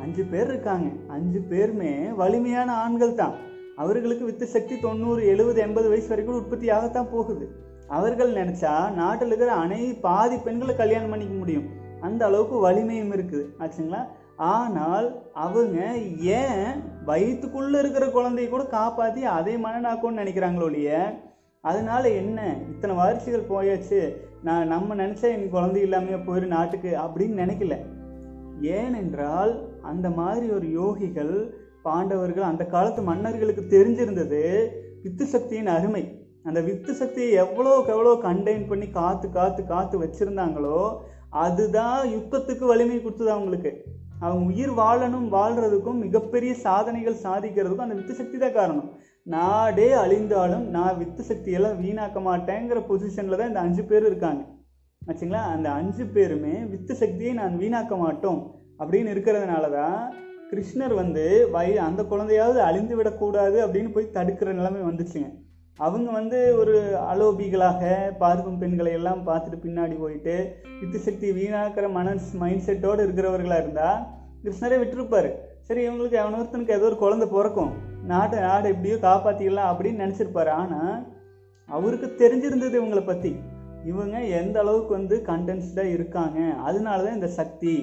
அஞ்சு 0.02 0.24
பேர் 0.24 0.48
இருக்காங்க. 0.48 0.88
அஞ்சு 1.08 1.40
பேருமே 1.40 1.92
வலிமையான 2.22 2.70
ஆண்கள் 2.76 3.20
தான். 3.22 3.36
அவர்களுக்கு 3.76 4.26
வித்து 4.26 4.48
சக்தி 4.48 4.76
தொண்ணூறு 4.80 5.22
எழுபது 5.28 5.62
எண்பது 5.62 5.90
வயசு 5.90 6.08
வரைக்கும் 6.08 6.38
உற்பத்தியாகத்தான் 6.40 7.12
போகுது. 7.12 7.48
அவர்கள் 7.88 8.32
நினச்சா 8.34 8.94
நாட்டில் 8.94 9.28
இருக்கிற 9.28 9.52
அனை 9.54 9.94
பாதி 10.02 10.38
பெண்களை 10.38 10.76
கல்யாணம் 10.76 11.10
பண்ணிக்க 11.10 11.34
முடியும். 11.34 11.68
அந்த 12.02 12.26
அளவுக்கு 12.26 12.58
வலிமையும் 12.68 13.14
இருக்குது. 13.14 13.46
ஆச்சுங்களா? 13.60 14.02
ஆனால் 14.38 15.08
அவங்க 15.34 15.80
ஏன் 16.40 16.82
வயிற்றுக்குள்ளே 17.06 17.80
இருக்கிற 17.80 18.06
குழந்தைய 18.06 18.50
கூட 18.50 18.64
காப்பாற்றி 18.64 19.24
அதே 19.24 19.56
மனநாக்கோன்னு 19.56 20.22
நினைக்கிறாங்களோ 20.22 20.62
ஒழிய 20.62 20.90
அதனால 21.70 22.04
என்ன? 22.22 22.40
இத்தனை 22.72 22.94
வாரிசுகள் 22.96 23.50
போயாச்சு. 23.52 24.00
நான் 24.48 24.72
நம்ம 24.74 24.96
நினச்சா 24.96 25.28
என் 25.36 25.54
குழந்தை 25.56 25.80
இல்லாமையே 25.86 26.18
போயிரு 26.28 26.48
நாட்டுக்கு 26.56 26.92
அப்படின்னு 27.04 27.42
நினைக்கல. 27.44 27.76
ஏனென்றால் 28.80 29.54
அந்த 29.92 30.08
மாதிரி 30.20 30.48
ஒரு 30.58 30.68
யோகிகள் 30.80 31.34
பாண்டவர்கள் 31.88 32.50
அந்த 32.50 32.64
காலத்து 32.74 33.02
மன்னர்களுக்கு 33.02 33.64
தெரிஞ்சிருந்தது 33.76 34.44
வித்து 35.04 35.26
சக்தியின் 35.34 35.72
அருமை. 35.78 36.04
அந்த 36.48 36.60
வித்து 36.62 36.94
சக்தியை 36.94 37.32
எவ்வளோக்கு 37.44 37.92
எவ்வளோ 37.96 38.14
கண்டெயின் 38.28 38.70
பண்ணி 38.72 38.88
காத்து 39.00 39.28
காத்து 39.38 39.62
காத்து 39.66 39.96
வச்சிருந்தாங்களோ 40.04 40.80
அதுதான் 41.46 42.02
யுத்தத்துக்கு 42.16 42.66
வலிமை 42.72 42.98
கொடுத்தது 43.02 43.32
அவங்களுக்கு. 43.32 43.72
அவங்க 44.20 44.44
உயிர் 44.52 44.74
வாழணும் 44.82 45.28
வாழ்றதுக்கும் 45.38 46.04
மிகப்பெரிய 46.06 46.52
சாதனைகள் 46.66 47.24
சாதிக்கிறதுக்கும் 47.24 47.88
அந்த 47.88 47.98
வித்து 48.00 48.14
சக்தி 48.20 48.38
தான் 48.38 48.58
காரணம். 48.60 48.90
நாடே 49.34 49.86
அழிந்தாலும் 49.92 50.66
நான் 50.74 50.98
வித்து 50.98 51.22
சக்தியெல்லாம் 51.30 51.78
வீணாக்க 51.84 52.18
மாட்டேங்கிற 52.28 52.80
பொசிஷனில் 52.90 53.38
தான் 53.38 53.48
இந்த 53.48 53.60
அஞ்சு 53.60 53.84
பேர் 53.84 54.06
இருக்காங்க. 54.06 54.42
ஆச்சுங்களா? 55.02 55.42
அந்த 55.54 55.68
அஞ்சு 55.72 56.04
பேருமே 56.06 56.54
வித்து 56.74 56.96
சக்தியை 56.96 57.34
நான் 57.34 57.56
வீணாக்க 57.62 57.96
மாட்டோம் 57.98 58.42
அப்படின்னு 58.80 59.14
இருக்கிறதுனால 59.14 59.72
தான் 59.72 59.98
கிருஷ்ணர் 60.52 60.94
வந்து 60.94 61.24
வய 61.56 61.82
அந்த 61.84 62.04
குழந்தையாவது 62.04 62.60
அழிந்து 62.62 62.96
விடக்கூடாது 62.96 63.58
அப்படின்னு 63.66 63.92
போய் 63.96 64.14
தடுக்கிற 64.18 64.54
நிலைமை 64.54 64.82
வந்துச்சுங்க. 64.82 65.30
அவங்க 65.80 66.12
வந்து 66.12 66.40
ஒரு 66.58 66.76
அலோபிகளாக 67.14 67.82
பார்க்கும் 68.18 68.60
பெண்களை 68.60 68.92
எல்லாம் 68.92 69.26
பார்த்துட்டு 69.28 69.60
பின்னாடி 69.66 69.98
போயிட்டு 70.04 70.36
வித்து 70.82 71.00
சக்தி 71.00 71.30
வீணாக்கிற 71.32 71.90
மனஸ் 72.00 72.30
மைண்ட் 72.44 72.66
செட்டோடு 72.68 73.02
இருக்கிறவர்களாக 73.08 73.64
இருந்தால் 73.64 74.00
கிருஷ்ணரே 74.44 74.80
விட்டுருப்பாரு. 74.84 75.32
சரி 75.62 75.82
இவங்களுக்கு 75.88 76.20
அவனொருத்தனுக்கு 76.24 76.78
ஏதோ 76.80 76.90
ஒரு 76.92 76.98
குழந்தை 76.98 77.28
பிறக்கும். 77.28 77.74
நாட்டை 78.12 78.40
நாடு 78.46 78.68
எப்படியோ 78.74 78.98
காப்பாற்றிடலாம் 79.08 79.70
அப்படின்னு 79.72 80.04
நினச்சிருப்பாரு. 80.04 80.52
ஆனால் 80.62 80.96
அவருக்கு 81.70 82.08
தெரிஞ்சிருந்தது 82.22 82.76
இவங்களை 82.80 83.04
பற்றி 83.06 83.32
இவங்க 83.92 84.18
எந்த 84.40 84.58
அளவுக்கு 84.64 84.92
வந்து 84.98 85.16
கண்டென்ஸ்டாக 85.30 85.94
இருக்காங்க. 85.96 86.40
அதனால 86.68 86.98
தான் 87.06 87.18
இந்த 87.20 87.30
சக்தி. 87.40 87.74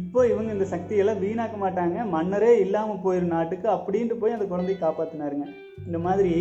இப்போ 0.00 0.20
இவங்க 0.32 0.50
இந்த 0.56 0.66
சக்தியெல்லாம் 0.74 1.22
வீணாக்க 1.24 1.56
மாட்டாங்க. 1.62 1.96
மன்னரே 2.14 2.52
இல்லாமல் 2.64 3.02
போயிடும் 3.04 3.34
நாட்டுக்கு 3.36 3.68
அப்படின்ட்டு 3.76 4.20
போய் 4.20 4.36
அந்த 4.36 4.46
குழந்தையை 4.52 4.78
காப்பாற்றினாருங்க 4.82 5.46
இந்த 5.86 5.98
மாதிரி 6.06 6.34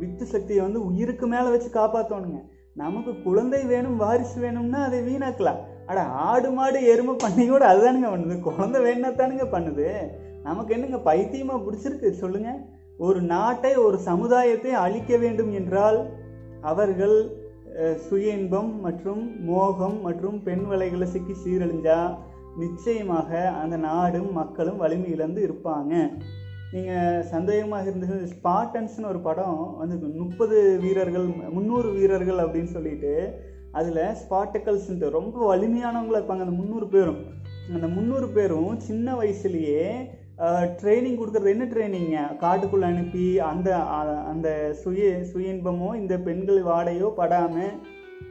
வித்து 0.00 0.24
சக்தியை 0.34 0.60
வந்து 0.66 0.80
உயிருக்கு 0.88 1.26
மேலே 1.32 1.48
வச்சு 1.54 1.68
காப்பாற்றணுங்க 1.80 2.40
நமக்கு 2.82 3.12
குழந்தை 3.26 3.60
வேணும் 3.72 4.00
வாரிசு 4.02 4.38
வேணும்னா 4.44 4.78
அதை 4.86 4.98
வீணாக்கலாம். 5.08 5.60
அட 5.90 6.00
ஆடு 6.28 6.48
மாடு 6.56 6.78
எருமை 6.92 7.14
பண்ணி 7.24 7.44
கூட 7.46 7.64
அதுதானுங்க 7.72 8.08
பண்ணுது. 8.14 8.36
குழந்தை 8.48 8.78
வேணும்னா 8.86 9.10
தானுங்க 9.20 9.46
பண்ணுது. 9.54 9.88
நமக்கு 10.46 10.74
என்னங்க 10.76 10.98
பைத்தியமாக 11.08 11.64
பிடிச்சிருக்கு? 11.66 12.10
சொல்லுங்க. 12.22 12.50
ஒரு 13.06 13.20
நாட்டை 13.32 13.72
ஒரு 13.86 13.98
சமுதாயத்தை 14.08 14.72
அழிக்க 14.84 15.16
வேண்டும் 15.22 15.52
என்றால் 15.60 15.98
அவர்கள் 16.72 17.16
சுய 18.04 18.34
இன்பம் 18.38 18.70
மற்றும் 18.86 19.22
மோகம் 19.48 19.96
மற்றும் 20.06 20.36
பெண் 20.48 20.64
வலைகளை 20.70 21.06
சிக்கி 21.14 21.34
சீரழிஞ்சா 21.42 21.98
நிச்சயமாக 22.62 23.30
அந்த 23.62 23.76
நாடும் 23.88 24.30
மக்களும் 24.32 24.80
வலிமை 24.82 25.08
இழந்து 25.14 25.40
இருப்பாங்க. 25.46 25.92
நீங்கள் 26.74 27.24
சந்தேகமாக 27.32 27.88
இருந்தது 27.90 28.16
ஸ்பாட்டன்ஸ்னு 28.34 29.10
ஒரு 29.12 29.20
படம் 29.26 29.58
வந்து 29.80 29.96
முப்பது 30.22 30.58
வீரர்கள் 30.84 31.26
முந்நூறு 31.56 31.88
வீரர்கள் 31.98 32.42
அப்படின்னு 32.44 32.70
சொல்லிட்டு 32.76 33.12
அதில் 33.78 34.02
ஸ்பாட்டக்கல்ஸ்ன்ட்டு 34.22 35.14
ரொம்ப 35.18 35.36
வலிமையானவங்களா 35.50 36.20
இருப்பாங்க 36.20 36.46
அந்த 36.46 36.56
முந்நூறு 36.60 36.88
பேரும். 36.94 37.20
அந்த 37.76 37.86
முந்நூறு 37.96 38.28
பேரும் 38.36 38.72
சின்ன 38.88 39.16
வயசுலேயே 39.20 39.84
ட்ரைனிங் 40.80 41.18
கொடுக்குறது 41.18 41.50
என்ன 41.50 41.64
ட்ரைனிங்க 41.64 42.36
காட்டுக்குள்ளே 42.40 42.82
அனுப்பி 42.82 43.40
அந்த 43.40 43.76
அந்த 44.24 44.72
சுய 44.82 45.24
சுய 45.24 45.52
இன்பமோ 45.52 45.94
இந்த 45.94 46.18
பெண்கள் 46.18 46.62
வாடையோ 46.62 47.14
படாமல் 47.14 47.78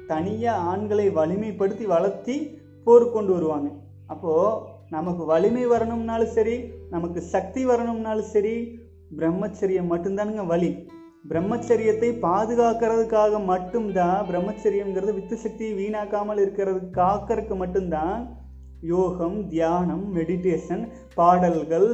தனியாக 0.07 0.57
ஆண்களை 0.57 1.09
வலிமைப்படுத்தி 1.09 1.85
வளர்த்தி 1.85 2.61
போர் 2.83 3.11
கொண்டு 3.11 3.33
வருவாங்க. 3.33 3.69
அப்போது 4.07 4.59
நமக்கு 4.89 5.25
வலிமை 5.25 5.65
வரணும்னாலும் 5.65 6.33
சரி 6.33 6.73
நமக்கு 6.89 7.21
சக்தி 7.21 7.65
வரணும்னாலும் 7.65 8.31
சரி 8.31 8.79
பிரம்மச்சரியம் 9.17 9.91
மட்டும்தானுங்க 9.91 10.45
வழி 10.45 10.87
பிரம்மச்சரியத்தை 11.29 12.09
பாதுகாக்கிறதுக்காக 12.21 13.45
மட்டும்தான் 13.45 14.27
பிரம்மச்சரியம்ங்கிறது 14.29 15.13
வித்து 15.13 15.37
சக்தியை 15.37 15.73
வீணாக்காமல் 15.73 16.37
இருக்கிறது 16.37 16.79
காக்கறதுக்கு 16.91 17.55
மட்டும்தான் 17.55 18.42
யோகம் 18.83 19.37
தியானம் 19.49 20.05
மெடிடேஷன் 20.15 20.83
பாடல்கள் 21.15 21.87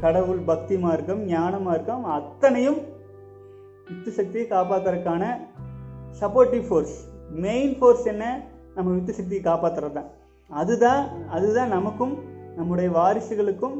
கடவுள் 0.00 0.42
பக்தி 0.42 0.76
மார்க்கம் 0.76 1.22
ஞான 1.26 1.58
மார்க்கம் 1.58 2.04
அத்தனையும் 2.12 2.80
வித்து 3.88 4.10
சக்தியை 4.10 4.46
காப்பாற்றுறதுக்கான 4.48 5.24
சப்போர்ட்டிவ் 6.20 6.64
ஃபோர்ஸ் 6.68 6.96
மெயின் 7.40 7.74
ஃபோர்ஸ் 7.74 8.06
என்ன? 8.06 8.24
நம்ம 8.74 8.88
வித்து 8.90 9.12
சக்தியை 9.12 9.42
காப்பாத்துறது 9.42 9.94
தான் 9.94 10.10
அதுதான் 10.50 11.02
அதுதான் 11.30 11.68
நமக்கும் 11.68 12.14
நம்முடைய 12.56 12.88
வாரிசுகளுக்கும் 12.90 13.76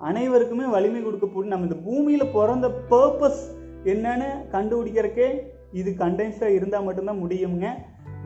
அனைவருக்குமே 0.00 0.66
வலிமை 0.66 1.00
கொடுக்கக்கூடிய 1.02 1.50
நம்ம 1.50 1.68
இந்த 1.68 1.78
பூமியில் 1.84 2.32
பிறந்த 2.32 2.68
பர்பஸ் 2.90 3.42
என்னன்னு 3.84 4.28
கண்டுபிடிக்கிறக்கே 4.52 5.28
இது 5.72 5.90
கண்டென்ஸாக 5.96 6.56
இருந்தால் 6.56 6.84
மட்டும்தான் 6.84 7.22
முடியுங்க 7.22 7.68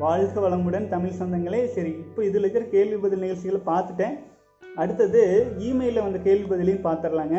வாழ்க 0.02 0.36
வளமுடன் 0.42 0.86
தமிழ் 0.92 1.16
சொந்தங்களே. 1.20 1.60
சரி 1.76 1.92
இப்போ 2.04 2.20
இதில் 2.26 2.42
இருக்கிற 2.42 2.64
கேள்வி 2.74 2.98
பதில் 3.04 3.24
நிகழ்ச்சிகளை 3.24 3.60
பார்த்துட்டேன். 3.70 4.14
அடுத்தது 4.82 5.22
இமெயிலில் 5.68 6.06
வந்த 6.06 6.18
கேள்வி 6.26 6.46
பதிலையும் 6.50 6.86
பார்த்துடலாங்க. 6.86 7.38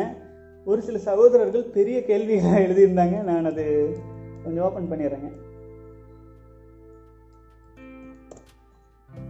ஒரு 0.70 0.80
சில 0.88 0.98
சகோதரர்கள் 1.06 1.64
பெரிய 1.76 1.98
கேள்விகளை 2.10 2.58
எழுதியிருந்தாங்க. 2.66 3.16
நான் 3.28 3.48
அது 3.50 3.64
கொஞ்சம் 4.44 4.64
ஓப்பன் 4.66 4.90
பண்ணிடுறேங்க. 4.92 5.30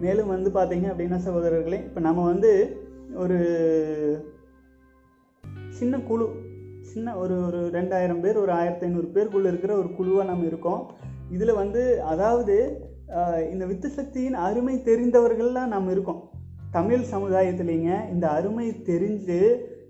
மேலும் 0.04 0.32
வந்து 0.34 0.50
பார்த்தீங்க 0.58 0.86
அப்படின்னா 0.92 1.18
சகோதரர்களே 1.26 1.80
இப்போ 1.88 2.00
நம்ம 2.08 2.20
வந்து 2.30 2.52
ஒரு 3.24 3.38
சின்ன 5.80 6.00
குழு 6.08 6.26
சின்ன 6.92 7.14
ஒரு 7.22 7.34
ஒரு 7.48 7.60
ரெண்டாயிரம் 7.76 8.22
பேர் 8.24 8.42
ஒரு 8.44 8.52
ஆயிரத்தி 8.60 8.84
ஐநூறு 8.86 9.08
பேருக்குள்ளே 9.14 9.50
இருக்கிற 9.52 9.72
ஒரு 9.80 9.90
குழுவாக 9.98 10.30
நம்ம 10.30 10.46
இருக்கோம். 10.50 10.82
இதில் 11.36 11.60
வந்து 11.62 11.82
அதாவது 12.12 12.56
இந்த 13.53 13.64
வித்து 13.70 13.88
சக்தியின் 13.96 14.37
அருமை 14.46 14.75
தெரிந்தவர்கள்லாம் 14.88 15.72
நம்ம 15.75 15.90
இருக்கோம். 15.94 16.20
தமிழ் 16.77 17.03
சமுதாயத்துலேங்க 17.12 17.90
இந்த 18.12 18.27
அருமை 18.37 18.66
தெரிஞ்சு 18.90 19.38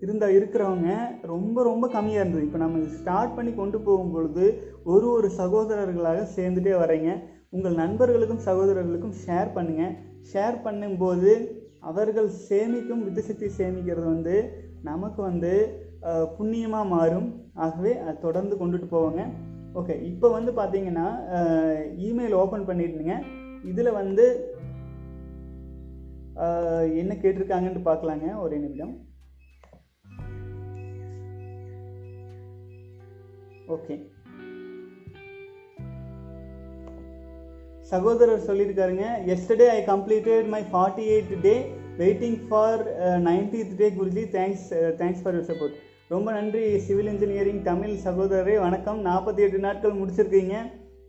இருந்த 0.05 0.25
இருக்கிறவங்க 0.37 0.89
ரொம்ப 1.33 1.63
ரொம்ப 1.69 1.85
கம்மியாக 1.93 2.23
இருந்தது. 2.23 2.47
இப்போ 2.47 2.61
நம்ம 2.63 2.81
ஸ்டார்ட் 2.97 3.37
பண்ணி 3.37 3.53
கொண்டு 3.61 3.79
போகும் 3.87 4.13
பொழுது 4.15 4.47
ஒரு 4.93 5.07
ஒரு 5.17 5.29
சகோதரர்களாக 5.41 6.25
சேர்ந்துட்டே 6.37 6.75
வரீங்க. 6.83 7.11
உங்கள் 7.57 7.79
நண்பர்களுக்கும் 7.83 8.43
சகோதரர்களுக்கும் 8.49 9.17
ஷேர் 9.25 9.55
பண்ணுங்கள் 9.57 9.95
ஷேர் 10.33 10.59
பண்ணும்போது 10.67 11.33
அவர்கள் 11.91 12.29
சேமிக்கும் 12.49 13.05
வித்துசக்தி 13.07 13.49
சேமிக்கிறது 13.59 14.09
வந்து 14.15 14.37
நமக்கு 14.91 15.21
வந்து 15.31 15.55
புண்ணியமாக 16.37 16.93
மாறும். 16.97 17.31
ஆகவே 17.65 17.93
அதை 18.03 18.15
தொடர்ந்து 18.27 18.55
கொண்டுட்டு 18.61 18.89
போவாங்க. 18.97 19.23
ஓகே 19.81 19.95
இப்போ 20.11 20.29
வந்து 20.37 20.51
பார்த்தீங்கன்னா 20.59 21.07
இமெயில் 22.09 22.35
ஓப்பன் 22.43 22.67
பண்ணியிருந்தீங்க 22.69 23.15
இதில் 23.71 23.97
வந்து 24.01 24.25
என்ன 27.01 27.13
கேட்டிருக்காங்கன்ட்டு 27.23 27.83
பார்க்கலாங்க 27.89 28.27
ஒரு 28.43 28.55
நிமிடம். 28.65 28.95
ஓகே 33.77 33.97
சகோதரர் 37.93 38.47
சொல்லியிருக்காருங்க 38.49 39.07
yesterday 39.35 39.67
I 39.77 39.81
completed 39.93 40.47
my 40.55 40.63
forty 40.73 41.05
eighth 41.15 41.33
day 41.47 41.55
waiting 42.03 42.39
for 42.49 42.83
ninetieth 43.29 43.75
day 43.81 43.89
Guruji. 43.99 44.25
Thanks 44.37 44.69
thanks 45.01 45.23
for 45.25 45.37
your 45.37 45.49
support 45.51 45.77
ரொம்ப 46.12 46.31
நன்றி 46.37 46.62
சிவில் 46.87 47.09
இன்ஜினியரிங் 47.11 47.61
தமிழ் 47.68 47.92
சகோதரரே. 48.05 48.55
வணக்கம். 48.64 48.98
நாற்பத்தி 49.07 49.40
எட்டு 49.44 49.59
நாட்கள் 49.64 49.94
முடிச்சிருக்கீங்க. 50.01 50.57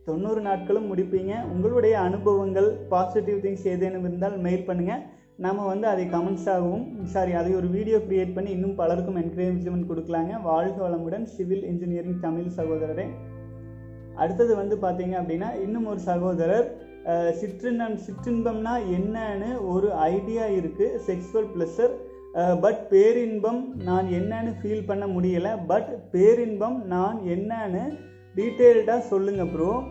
தொண்ணூறு 0.08 0.42
நாட்களும் 0.48 0.86
முடிப்பீங்க. 0.92 1.32
உங்களுடைய 1.54 1.96
அனுபவங்கள் 2.00 2.70
பாசிட்டிவ் 2.92 3.40
திங்ஸ் 3.46 3.66
ஏதேனும் 3.72 4.06
இருந்தால் 4.08 4.38
மெயில் 4.46 4.64
பண்ணுங்கள் 4.68 5.02
நம்ம 5.46 5.66
வந்து 5.72 5.88
அதை 5.94 6.06
கமெண்ட்ஸாகவும் 6.14 6.86
சாரி 7.16 7.34
அதை 7.40 7.52
ஒரு 7.60 7.70
வீடியோ 7.76 8.00
கிரியேட் 8.06 8.34
பண்ணி 8.38 8.52
இன்னும் 8.58 8.78
பலருக்கும் 8.80 9.20
என்கரேஜ்மெண்ட் 9.24 9.90
கொடுக்கலாங்க. 9.92 10.42
வாழ்க 10.50 10.78
வளமுடன் 10.86 11.28
சிவில் 11.36 11.66
இன்ஜினியரிங் 11.72 12.24
தமிழ் 12.28 12.56
சகோதரரே. 12.60 13.08
அடுத்தது 14.16 14.56
வந்து 14.62 14.78
பார்த்தீங்க 14.86 15.18
அப்படின்னா 15.24 15.52
இன்னும் 15.66 15.90
ஒரு 15.94 16.02
சகோதரர் 16.10 16.68
சிற்றின்பம் 17.42 18.00
சிற்றின்பம்னா 18.08 18.76
என்னன்னு 18.98 19.52
ஒரு 19.76 19.92
ஐடியா 20.14 20.48
இருக்குது 20.60 21.00
செக்ஸுவல் 21.10 21.52
ப்ளஸர் 21.56 21.94
பட் 22.34 22.90
பேரின்பம் 22.90 23.76
நான் 23.76 24.06
என்னன்னு 24.06 24.54
ஃபீல் 24.62 24.86
பண்ண 24.86 25.08
முடியலை 25.08 25.58
பட் 25.68 26.12
பேரின்பம் 26.12 26.86
நான் 26.86 27.20
என்னன்னு 27.26 27.98
டீட்டெயில்டாக 28.36 29.00
சொல்லுங்கள் 29.00 29.48
ப்ரோ 29.48 29.84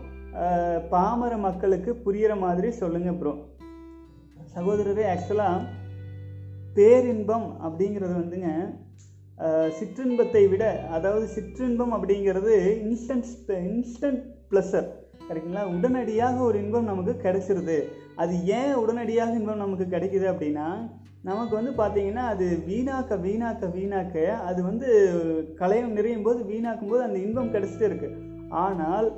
பாமர 0.91 1.37
மக்களுக்கு 1.37 2.03
புரிகிற 2.05 2.39
மாதிரி 2.39 2.71
சொல்லுங்கள் 2.71 3.15
ப்ரோ 3.15 3.33
சகோதரரே 4.55 5.05
ஆக்சுவலாக 5.15 5.61
பேரின்பம் 6.75 7.57
அப்படிங்கிறது 7.65 8.15
வந்துங்க 8.23 8.75
சிற்றின்பத்தை 9.71 10.49
விட 10.49 10.87
அதாவது 10.91 11.27
சிற்றின்பம் 11.27 11.93
அப்படிங்கிறது 11.93 12.55
இன்ஸ்டன்ட் 12.89 13.25
இன்ஸ்டன்ட் 13.49 14.23
ப்ளஸர் 14.51 14.89
கரெக்டுங்களா 15.29 15.77
உடனடியாக 15.77 16.43
ஒரு 16.43 16.59
இன்பம் 16.59 16.85
நமக்கு 16.85 17.21
கிடைச்சிருது. 17.23 17.83
அது 18.17 18.45
ஏன் 18.45 18.75
உடனடியாக 18.75 19.33
இன்பம் 19.33 19.57
நமக்கு 19.57 19.97
கிடைக்குது 19.97 20.27
அப்படின்னா 20.33 20.91
நமக்கு 21.23 21.55
வந்து 21.55 21.71
பார்த்திங்கன்னா 21.71 22.25
அது 22.35 22.63
வீணாக்க 22.69 23.17
வீணாக்க 23.21 23.67
வீணாக்க 23.77 24.27
அது 24.27 24.63
வந்து 24.63 24.89
கலையம் 25.59 25.93
நிறையும் 25.93 26.23
போது 26.23 26.45
வீணாக்கும் 26.45 26.89
போது 26.89 27.03
அந்த 27.03 27.19
இன்பம் 27.19 27.53
கிடச்சிட்டு 27.53 27.89
இருக்குது 27.91 28.17
ஆனால் 28.49 29.13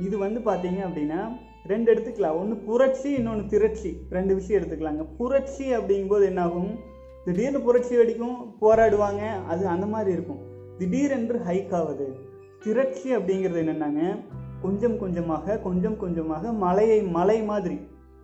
இது 0.00 0.18
வந்து 0.18 0.40
பார்த்திங்க 0.40 0.80
அப்படின்னா 0.88 1.20
ரெண்டு 1.66 1.94
எடுத்துக்கலாம். 1.94 2.38
ஒன்று 2.38 2.56
புரட்சி 2.56 3.10
இன்னொன்று 3.12 3.46
திரட்சி. 3.46 3.96
ரெண்டு 4.10 4.34
விஷயம் 4.34 4.62
எடுத்துக்கலாங்க. 4.62 5.06
புரட்சி 5.16 5.76
அப்படிங்கும்போது 5.76 6.24
என்னாகும்? 6.24 6.78
திடீர்னு 7.24 7.60
புரட்சி 7.60 7.96
வெடிக்கும் 7.96 8.36
போராடுவாங்க 8.60 9.22
அது 9.48 9.66
அந்த 9.66 9.86
மாதிரி 9.86 10.12
இருக்கும். 10.12 10.38
திடீரென்று 10.78 11.40
ஹைக் 11.48 11.74
ஆகுது. 11.74 12.16
திரட்சி 12.64 13.16
அப்படிங்கிறது 13.16 13.62
என்னென்னாங்க? 13.64 14.18
கொஞ்சம் 14.62 14.98
கொஞ்சமாக 14.98 15.58
கொஞ்சம் 15.58 15.96
கொஞ்சமாக 15.96 16.52
மலையை 16.52 17.02
மலை 17.02 17.42
மாதிரி. 17.42 17.80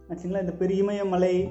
ஆச்சுங்களா? 0.08 0.40
இந்த 0.40 0.52
பெரிய 0.52 0.82
இமயமலை 0.82 1.48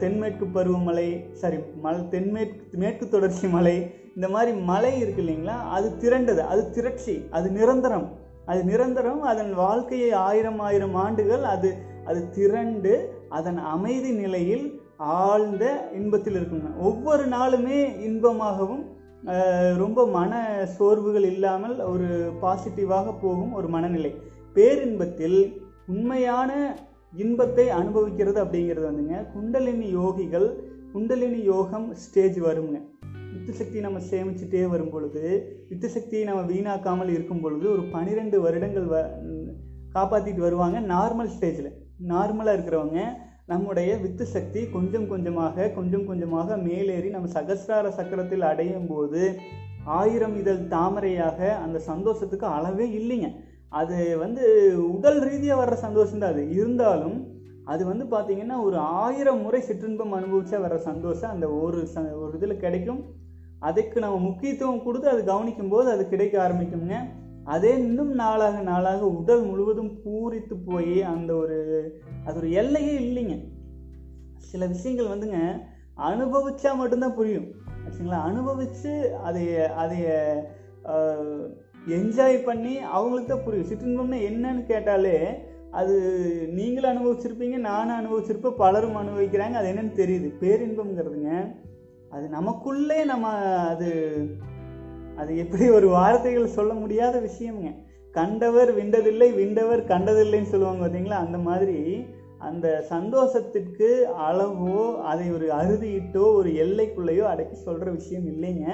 தென்மேற்கு 0.00 0.44
பருவமழை 0.56 1.08
சாரி 1.40 1.58
மல் 1.84 2.08
தென்மேற்கு 2.14 2.78
மேற்கு 2.82 3.04
தொடர்ச்சி 3.08 3.48
மலை 3.56 3.76
இந்த 4.16 4.28
மாதிரி 4.34 4.52
மலை 4.70 4.92
இருக்கு 5.02 5.22
இல்லைங்களா? 5.24 5.56
அது 5.76 5.88
திரண்டது 6.02 6.42
அது 6.52 6.62
திரட்சி 6.76 7.14
அது 7.36 7.48
நிரந்தரம். 7.58 8.06
அது 8.50 8.60
நிரந்தரம் 8.70 9.22
அதன் 9.30 9.52
வாழ்க்கையை 9.54 10.10
ஆயிரம் 10.28 10.60
ஆயிரம் 10.68 10.96
ஆண்டுகள் 11.04 11.44
அது 11.54 11.70
அது 12.10 12.20
திரண்டு 12.36 12.94
அதன் 13.38 13.60
அமைதி 13.74 14.10
நிலையில் 14.22 14.64
ஆழ்ந்த 14.96 15.64
இன்பத்தில் 15.98 16.36
இருக்குங்க. 16.38 16.70
ஒவ்வொரு 16.88 17.24
நாளுமே 17.36 17.78
இன்பமாகவும் 18.08 18.82
ரொம்ப 19.82 20.00
மன 20.16 20.42
சோர்வுகள் 20.76 21.26
இல்லாமல் 21.32 21.76
ஒரு 21.92 22.08
பாசிட்டிவாக 22.42 23.14
போகும் 23.24 23.52
ஒரு 23.58 23.68
மனநிலை. 23.74 24.12
பேரின்பத்தில் 24.56 25.40
உண்மையான 25.86 26.50
இன்பத்தை 27.12 27.68
அனுபவிக்கிறது 27.68 28.44
அப்படிங்கிறது 28.44 28.90
வந்துங்க. 28.90 29.32
குண்டலினி 29.32 29.94
யோகிகள் 29.94 30.48
குண்டலினி 30.92 31.42
யோகம் 31.42 31.94
ஸ்டேஜ் 31.94 32.40
வருங்க. 32.40 32.78
வித்து 33.32 33.80
நம்ம 33.80 33.98
சேமிச்சுட்டே 34.10 34.68
வரும் 34.68 34.90
பொழுது 34.90 35.22
வித்து 35.68 35.88
சக்தியை 35.88 36.24
நம்ம 36.24 36.42
வீணாக்காமல் 36.42 37.08
இருக்கும் 37.08 37.40
பொழுது 37.40 37.70
ஒரு 37.70 37.82
பன்னிரெண்டு 37.82 38.40
வருடங்கள் 38.40 38.84
வ 38.84 39.10
காப்பாற்றிட்டு 39.92 40.38
வருவாங்க 40.38 40.80
நார்மல் 40.80 41.30
ஸ்டேஜில் 41.36 41.70
நார்மலாக 42.08 42.56
இருக்கிறவங்க 42.56 43.00
நம்முடைய 43.46 43.96
வித்து 43.96 44.26
சக்தி 44.26 44.70
கொஞ்சம் 44.70 45.08
கொஞ்சமாக 45.08 45.68
கொஞ்சம் 45.68 46.06
கொஞ்சமாக 46.06 46.56
மேலேறி 46.56 47.08
நம்ம 47.08 47.28
சகசிரார 47.32 47.88
சக்கரத்தில் 47.88 48.40
அடையும் 48.40 48.86
போது 48.86 49.36
ஆயிரம் 49.84 50.36
இதழ் 50.36 50.68
தாமரையாக 50.68 51.56
அந்த 51.56 51.78
சந்தோஷத்துக்கு 51.78 52.46
அளவே 52.46 52.88
இல்லைங்க. 52.90 53.28
அது 53.72 54.18
வந்து 54.18 54.44
உடல் 54.92 55.20
ரீதியாக 55.20 55.60
வர்ற 55.62 55.74
சந்தோஷம் 55.74 56.18
தான் 56.18 56.32
அது. 56.32 56.42
இருந்தாலும் 56.50 57.18
அது 57.64 57.82
வந்து 57.86 58.04
பார்த்தீங்கன்னா 58.04 58.62
ஒரு 58.62 58.76
ஆயிரம் 58.76 59.42
முறை 59.42 59.60
சிற்றின்பம் 59.60 60.14
அனுபவிச்சா 60.14 60.58
வர்ற 60.64 60.76
சந்தோஷம் 60.76 61.30
அந்த 61.30 61.48
ஒரு 61.48 61.80
ச 61.94 62.20
ஒரு 62.20 62.32
இதில் 62.36 62.56
கிடைக்கும். 62.56 63.00
அதுக்கு 63.58 64.00
நம்ம 64.00 64.18
முக்கியத்துவம் 64.18 64.82
கொடுத்து 64.82 65.08
அது 65.08 65.24
கவனிக்கும் 65.24 65.68
போது 65.68 65.90
அது 65.90 66.08
கிடைக்க 66.08 66.34
ஆரம்பிக்குங்க 66.46 66.96
அதே 67.44 67.72
இன்னும் 67.78 68.12
நாளாக 68.12 68.60
நாளாக 68.60 69.08
உடல் 69.10 69.42
முழுவதும் 69.42 69.92
பூரித்து 70.02 70.56
போய் 70.66 71.02
அந்த 71.02 71.34
ஒரு 71.34 71.58
அது 72.24 72.36
ஒரு 72.36 72.50
எல்லையே 72.52 72.94
இல்லைங்க. 72.98 73.36
சில 74.36 74.66
விஷயங்கள் 74.66 75.12
வந்துங்க 75.12 75.40
அனுபவிச்சா 76.10 76.70
மட்டும்தான் 76.76 77.14
புரியும். 77.14 77.48
ஆச்சுங்களா? 77.84 78.20
அனுபவிச்சு 78.30 78.92
அதைய 79.28 79.54
அதைய 79.82 80.06
என்ஜாய் 81.96 82.36
பண்ணி 82.48 82.74
அவங்களுக்கு 82.96 83.30
தான் 83.30 83.44
புரியும். 83.46 83.68
சிற்றின்பம்னா 83.70 84.18
என்னன்னு 84.28 84.62
கேட்டாலே 84.72 85.16
அது 85.80 85.96
நீங்களும் 86.58 86.92
அனுபவிச்சிருப்பீங்க 86.92 87.56
நானும் 87.70 87.98
அனுபவிச்சிருப்பேன் 88.00 88.60
பலரும் 88.62 89.00
அனுபவிக்கிறாங்க 89.02 89.58
அது 89.60 89.70
என்னன்னு 89.72 89.94
தெரியுது. 90.02 90.28
பேரின்பம்ங்கிறதுங்க 90.44 91.32
அது 92.14 92.24
நமக்குள்ளே 92.36 92.98
நம்ம 93.10 93.26
அது 93.72 93.90
அது 95.20 95.32
எப்படி 95.42 95.64
ஒரு 95.78 95.88
வார்த்தைகள் 95.96 96.54
சொல்ல 96.56 96.72
முடியாத 96.82 97.16
விஷயம்ங்க. 97.28 97.70
கண்டவர் 98.14 98.70
விண்டதில்லை 98.78 99.28
விண்டவர் 99.40 99.82
கண்டதில்லைன்னு 99.92 100.52
சொல்லுவாங்க 100.52 100.82
பார்த்தீங்களா 100.82 101.18
அந்த 101.26 101.38
மாதிரி 101.48 101.78
அந்த 102.48 102.66
சந்தோஷத்திற்கு 102.90 103.88
அளவோ 104.28 104.78
அதை 105.10 105.26
ஒரு 105.36 105.46
அறுதியிட்டோ 105.60 106.22
ஒரு 106.38 106.50
எல்லைக்குள்ளேயோ 106.64 107.24
அடக்கி 107.32 107.56
சொல்கிற 107.66 107.88
விஷயம் 107.98 108.26
இல்லைங்க. 108.32 108.66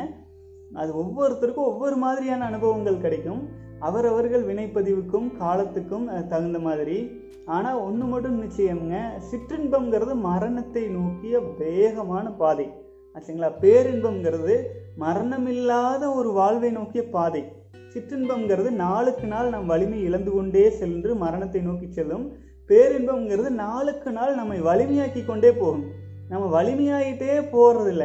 அது 0.75 0.93
ஒவ்வொருத்தருக்கும் 1.03 1.69
ஒவ்வொரு 1.73 1.97
மாதிரியான 1.97 2.45
அனுபவங்கள் 2.45 2.99
கிடைக்கும். 2.99 3.49
அவரவர்கள் 3.79 4.47
வினைப்பதிவுக்கும் 4.47 5.37
காலத்துக்கும் 5.37 6.29
தகுந்த 6.29 6.59
மாதிரி. 6.59 7.25
ஆனால் 7.47 7.81
ஒன்று 7.81 8.05
மட்டும் 8.05 8.43
நிச்சயம்ங்க 8.43 9.09
சிற்றின்பம்ங்கிறது 9.31 10.15
மரணத்தை 10.15 10.87
நோக்கிய 10.87 11.41
வேகமான 11.59 12.31
பாதை. 12.31 12.71
ஆச்சுங்களா? 13.15 13.51
பேரின்பம்ங்கிறது 13.61 14.63
மரணமில்லாத 14.99 16.15
ஒரு 16.15 16.31
வாழ்வை 16.33 16.71
நோக்கிய 16.71 17.09
பாதை. 17.09 17.53
சிற்றின்பம்ங்கிறது 17.95 18.71
நாளுக்கு 18.71 19.27
நாள் 19.27 19.49
நம் 19.49 19.67
வலிமை 19.67 20.03
இழந்து 20.03 20.31
கொண்டே 20.31 20.71
சென்று 20.71 21.15
மரணத்தை 21.15 21.61
நோக்கி 21.61 21.93
செல்லும். 21.93 22.33
பேரின்பம்ங்கிறது 22.69 23.49
நாளுக்கு 23.49 24.11
நாள் 24.11 24.35
நம்மை 24.35 24.63
வலிமையாக்கி 24.63 25.25
கொண்டே 25.25 25.53
போகும். 25.53 25.85
நம்ம 26.29 26.63
வலிமையாகிட்டே 26.63 27.43
போகிறதுல 27.53 28.05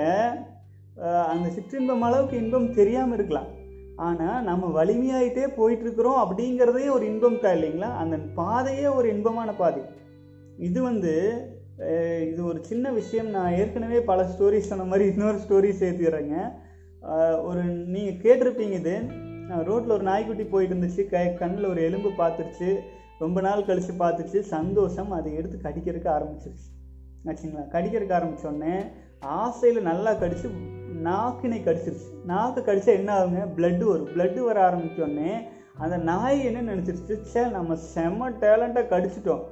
அந்த 1.32 1.48
சிற்றின்பம் 1.56 2.06
அளவுக்கு 2.08 2.36
இன்பம் 2.44 2.74
தெரியாமல் 2.80 3.18
இருக்கலாம். 3.18 3.50
ஆனால் 4.08 4.44
நம்ம 4.50 4.68
வலிமையாயிட்டே 4.78 5.46
போயிட்டுருக்குறோம் 5.58 6.20
அப்படிங்கிறதே 6.24 6.86
ஒரு 6.96 7.04
இன்பம் 7.12 7.42
தான் 7.44 7.56
இல்லைங்களா? 7.58 7.90
அந்த 8.04 8.16
பாதையே 8.40 8.88
ஒரு 8.98 9.08
இன்பமான 9.16 9.50
பாதை. 9.62 9.82
இது 10.68 10.80
வந்து 10.90 11.14
இது 12.32 12.42
ஒரு 12.50 12.60
சின்ன 12.70 12.86
விஷயம். 12.98 13.30
நான் 13.36 13.56
ஏற்கனவே 13.60 14.00
பல 14.10 14.24
ஸ்டோரிஸ் 14.32 14.70
சொன்ன 14.72 14.84
மாதிரி 14.90 15.06
இன்னொரு 15.12 15.38
ஸ்டோரி 15.44 15.70
சேர்த்துக்கிறேங்க. 15.80 16.36
ஒரு 17.50 17.62
நீங்கள் 17.94 18.20
கேட்டிருப்பீங்க 18.26 18.76
இது. 18.82 18.96
ரோட்டில் 19.70 19.96
ஒரு 19.98 20.06
நாய்க்குட்டி 20.10 20.46
போயிட்டு 20.52 20.76
இருந்துச்சு. 20.76 21.04
க 21.14 21.24
கண்ணில் 21.40 21.72
ஒரு 21.72 21.82
எலும்பு 21.88 22.12
பார்த்துருச்சு. 22.20 22.70
ரொம்ப 23.24 23.42
நாள் 23.48 23.68
கழித்து 23.70 23.96
பார்த்துச்சு. 24.04 24.40
சந்தோஷம். 24.56 25.12
அதை 25.18 25.32
எடுத்து 25.40 25.58
கடிக்கிறதுக்கு 25.68 26.12
ஆரம்பிச்சிருச்சு. 26.18 26.70
ஆச்சுங்களா? 27.30 27.66
கடிக்கிறதுக்கு 27.76 28.18
ஆரம்பித்தோடனே 28.20 28.76
ஆசையில் 29.42 29.88
நல்லா 29.90 30.14
கடித்து 30.22 30.48
நாக்கினை 31.04 31.60
கடிச்சிருச்சு. 31.66 32.10
நாக்கு 32.26 32.62
கடிச்சா 32.62 32.92
என்ன 33.00 33.10
ஆகுங்க? 33.18 33.42
பிளட்டு 33.58 33.84
வரும். 33.84 34.12
பிளட்டு 34.16 34.40
வர 34.40 34.58
ஆரம்பித்தோடனே 34.70 35.34
அந்த 35.78 35.98
நாய் 35.98 36.46
என்ன 36.46 36.76
நினச்சிருச்சு? 36.76 37.22
சே 37.22 37.42
நம்ம 37.50 37.78
செம்ம 37.96 38.30
டேலண்ட்டாக 38.44 38.92
கடிச்சிட்டோம். 38.94 39.44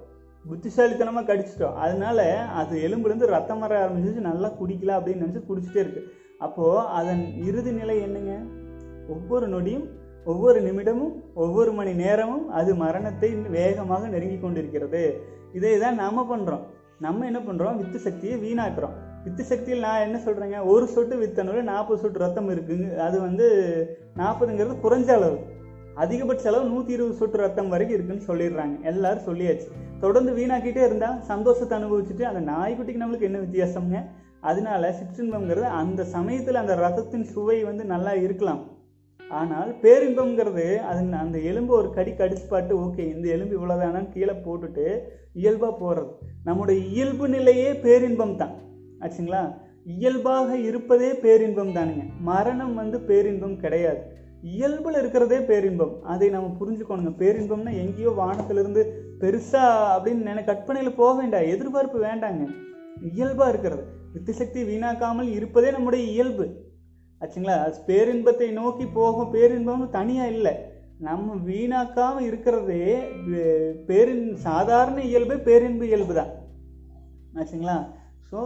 புத்திசாலித்தனமாக 0.45 1.27
கடிச்சிட்டோம். 1.29 1.75
அதனால 1.75 2.45
அது 2.47 2.75
எலும்புலேருந்து 2.87 3.33
ரத்தம் 3.35 3.59
வர 3.59 3.73
ஆரம்பிச்சிச்சு 3.85 4.21
நல்லா 4.29 4.49
குடிக்கலாம் 4.59 4.99
அப்படின்னு 4.99 5.23
நினச்சி 5.25 5.41
குடிச்சிட்டே 5.49 5.81
இருக்கு. 5.85 6.03
அப்போது 6.39 6.85
அதன் 6.87 7.23
இறுதி 7.45 7.71
நிலை 7.71 8.01
என்னங்க? 8.01 8.33
ஒவ்வொரு 9.07 9.47
நொடியும் 9.47 9.87
ஒவ்வொரு 10.25 10.59
நிமிடமும் 10.61 11.13
ஒவ்வொரு 11.33 11.71
மணி 11.71 11.93
நேரமும் 11.93 12.49
அது 12.49 12.75
மரணத்தை 12.75 13.29
வேகமாக 13.35 14.07
நெருங்கி 14.07 14.39
கொண்டிருக்கிறது. 14.39 15.03
இதை 15.53 15.79
தான் 15.79 15.95
நாம் 15.95 16.31
பண்ணுறோம் 16.31 16.65
நம்ம 16.99 17.25
என்ன 17.25 17.39
பண்ணுறோம் 17.39 17.77
வித்து 17.77 17.99
சக்தியை 17.99 18.37
வீணாக்குறோம். 18.45 18.97
வித்து 19.23 19.43
சக்தியில் 19.43 19.85
நான் 19.85 20.03
என்ன 20.05 20.17
சொல்கிறேங்க 20.25 20.57
ஒரு 20.73 20.85
சொட்டு 20.87 21.15
வித்தணுல 21.21 21.61
நாற்பது 21.61 22.01
சொட்டு 22.01 22.19
ரத்தம் 22.19 22.49
இருக்குங்க. 22.49 22.87
அது 23.07 23.17
வந்து 23.27 23.47
நாற்பதுங்கிறது 24.21 24.75
குறைஞ்ச 24.85 25.09
அளவு. 25.17 25.37
அதிகபட்ச 26.03 26.45
அளவு 26.51 26.69
நூற்றி 26.71 26.93
இருபது 26.95 27.19
சொட்டு 27.21 27.37
ரத்தம் 27.37 27.71
வரைக்கும் 27.73 27.97
இருக்குன்னு 27.97 28.27
சொல்லிடுறாங்க. 28.29 28.75
எல்லாரும் 28.91 29.27
சொல்லியாச்சு. 29.29 29.67
தொடர்ந்து 30.03 30.31
வீணாக்கிட்டே 30.39 30.83
இருந்தால் 30.85 31.17
சந்தோஷத்தை 31.31 31.75
அனுபவிச்சுட்டு 31.79 32.25
அந்த 32.29 32.41
நாய்க்குட்டிக்கு 32.51 33.03
நம்மளுக்கு 33.03 33.29
என்ன 33.29 33.39
வித்தியாசம்ங்க? 33.45 33.99
அதனால 34.49 34.91
சிற்றின்பம்ங்கிறது 34.99 35.69
அந்த 35.81 36.01
சமயத்தில் 36.15 36.61
அந்த 36.61 36.75
ரத்தத்தின் 36.75 37.29
சுவை 37.33 37.57
வந்து 37.63 37.85
நல்லா 37.93 38.13
இருக்கலாம். 38.25 38.61
ஆனால் 39.19 39.71
பேரின்பம்ங்கிறது 39.81 40.67
அது 40.89 41.01
அந்த 41.23 41.37
எலும்பு 41.49 41.73
ஒரு 41.79 41.89
கடி 41.97 42.11
கடிச்சு 42.11 42.45
பாட்டு 42.49 42.73
ஓகே 42.85 43.03
இந்த 43.15 43.27
எலும்பு 43.35 43.53
இவ்வளோதானான்னு 43.57 44.13
கீழே 44.15 44.35
போட்டுட்டு 44.45 44.85
இயல்பாக 45.41 45.73
போகிறது 45.81 46.09
நம்முடைய 46.47 46.79
இயல்பு 46.93 47.25
நிலையே 47.27 47.69
பேரின்பம் 47.85 48.35
தான் 48.35 48.55
ஆச்சுங்களா? 49.01 49.41
இயல்பாக 49.85 50.49
இருப்பதே 50.69 51.09
பேரின்பம் 51.25 51.75
தானுங்க. 51.75 52.03
மரணம் 52.29 52.73
வந்து 52.73 52.97
பேரின்பம் 53.09 53.59
கிடையாது. 53.63 54.01
இயல்பில் 54.55 54.97
இருக்கிறதே 54.99 55.39
பேரின்பம். 55.51 55.93
அதை 56.13 56.27
நம்ம 56.29 56.49
புரிஞ்சுக்கணுங்க. 56.59 57.11
பேரின்பம்னா 57.23 57.71
எங்கேயோ 57.83 58.11
வானத்திலிருந்து 58.21 58.81
பெருசா 59.21 59.63
அப்படின்னு 59.95 60.27
நினை 60.29 60.43
கற்பனையில் 60.43 60.99
போக 60.99 61.13
வேண்டாம். 61.21 61.49
எதிர்பார்ப்பு 61.53 61.99
வேண்டாங்க. 62.03 62.43
இயல்பாக 63.13 63.51
இருக்கிறது. 63.53 63.83
வித்து 64.13 64.33
சக்தி 64.33 64.61
வீணாக்காமல் 64.63 65.29
இருப்பதே 65.37 65.71
நம்முடைய 65.71 66.03
இயல்பு. 66.13 66.45
ஆச்சுங்களா? 67.21 67.57
அது 67.65 67.77
பேரின்பத்தை 67.87 68.47
நோக்கி 68.51 68.85
போகும். 68.99 69.33
பேரின்பம்னு 69.33 69.87
தனியாக 69.89 70.33
இல்லை. 70.35 70.53
நம்ம 71.07 71.35
வீணாக்காமல் 71.49 72.25
இருக்கிறதே 72.29 72.85
பேரின் 73.89 74.25
சாதாரண 74.47 74.97
இயல்பு 75.01 75.35
பேரின்பு 75.49 75.85
இயல்பு 75.87 76.13
தான். 76.13 76.31
ஆச்சுங்களா? 77.39 77.77
ஸோ 78.31 78.39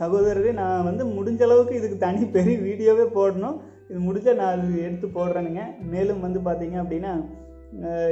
சகோதரரே 0.00 0.52
நான் 0.60 0.86
வந்து 0.88 1.04
முடிஞ்ச 1.16 1.42
அளவுக்கு 1.46 1.78
இதுக்கு 1.78 1.98
தனி 2.04 2.22
பெரிய 2.36 2.56
வீடியோவே 2.66 3.06
போடணும். 3.16 3.56
இது 3.90 3.98
முடிஞ்சால் 4.08 4.38
நான் 4.40 4.54
அது 4.56 4.68
எடுத்து 4.86 5.06
போடுறேனுங்க. 5.16 5.64
மேலும் 5.94 6.20
வந்து 6.26 6.40
பார்த்தீங்க 6.46 6.76
அப்படின்னா 6.82 7.14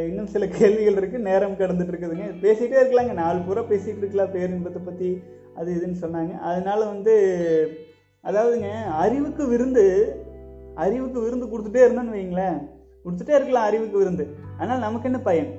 இன்னும் 0.09 0.31
சில 0.35 0.47
கேள்விகள் 0.47 0.99
இருக்குது 1.01 1.27
நேரம் 1.29 1.61
கடந்துட்டு 1.61 1.93
இருக்குதுங்க. 1.93 2.27
பேசிகிட்டே 2.45 2.81
இருக்கலாங்க. 2.81 3.13
நாலு 3.23 3.39
பூரா 3.47 3.63
பேசிகிட்டு 3.73 4.03
இருக்கலாம். 4.05 4.35
பேரின்பத்தை 4.37 4.83
பற்றி 4.85 5.11
அது 5.59 5.69
இதுன்னு 5.77 6.03
சொன்னாங்க. 6.05 6.33
அதனால் 6.51 6.91
வந்து 6.93 7.15
அதாவதுங்க 8.25 8.71
அறிவுக்கு 9.05 9.45
விருந்து 9.47 9.85
அறிவுக்கு 10.85 11.19
விருந்து 11.25 11.47
கொடுத்துட்டே 11.53 11.85
இருந்தோன்னு 11.87 12.17
வைங்களேன். 12.19 12.59
கொடுத்துட்டே 13.05 13.35
இருக்கலாம் 13.39 13.69
அறிவுக்கு 13.71 13.97
விருந்து. 13.99 14.25
அதனால் 14.59 14.85
நமக்கு 14.87 15.09
என்ன 15.11 15.21
பயன்? 15.29 15.51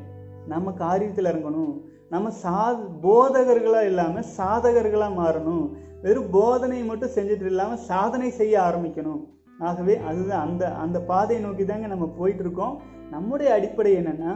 நம்ம 0.54 0.74
காரியத்தில் 0.86 1.30
இறங்கணும். 1.32 1.74
நம்ம 2.14 2.32
சா 2.44 2.58
போதகர்களாக 3.06 3.90
இல்லாமல் 3.92 4.28
சாதகர்களாக 4.38 5.20
மாறணும். 5.22 5.66
வெறும் 6.06 6.34
போதனை 6.36 6.80
மட்டும் 6.90 7.14
செஞ்சுட்டு 7.16 7.48
இல்லாமல் 7.52 7.84
சாதனை 7.92 8.30
செய்ய 8.40 8.56
ஆரம்பிக்கணும். 8.68 9.22
ஆகவே 9.68 9.96
அதுதான் 10.10 10.44
அந்த 10.48 10.64
அந்த 10.84 10.98
பாதையை 11.12 11.40
நோக்கி 11.46 11.66
தாங்க 11.70 11.88
நம்ம 11.94 12.06
போயிட்டுருக்கோம். 12.20 12.76
நம்முடைய 13.14 13.50
அடிப்படை 13.58 13.94
என்னென்னா 14.02 14.34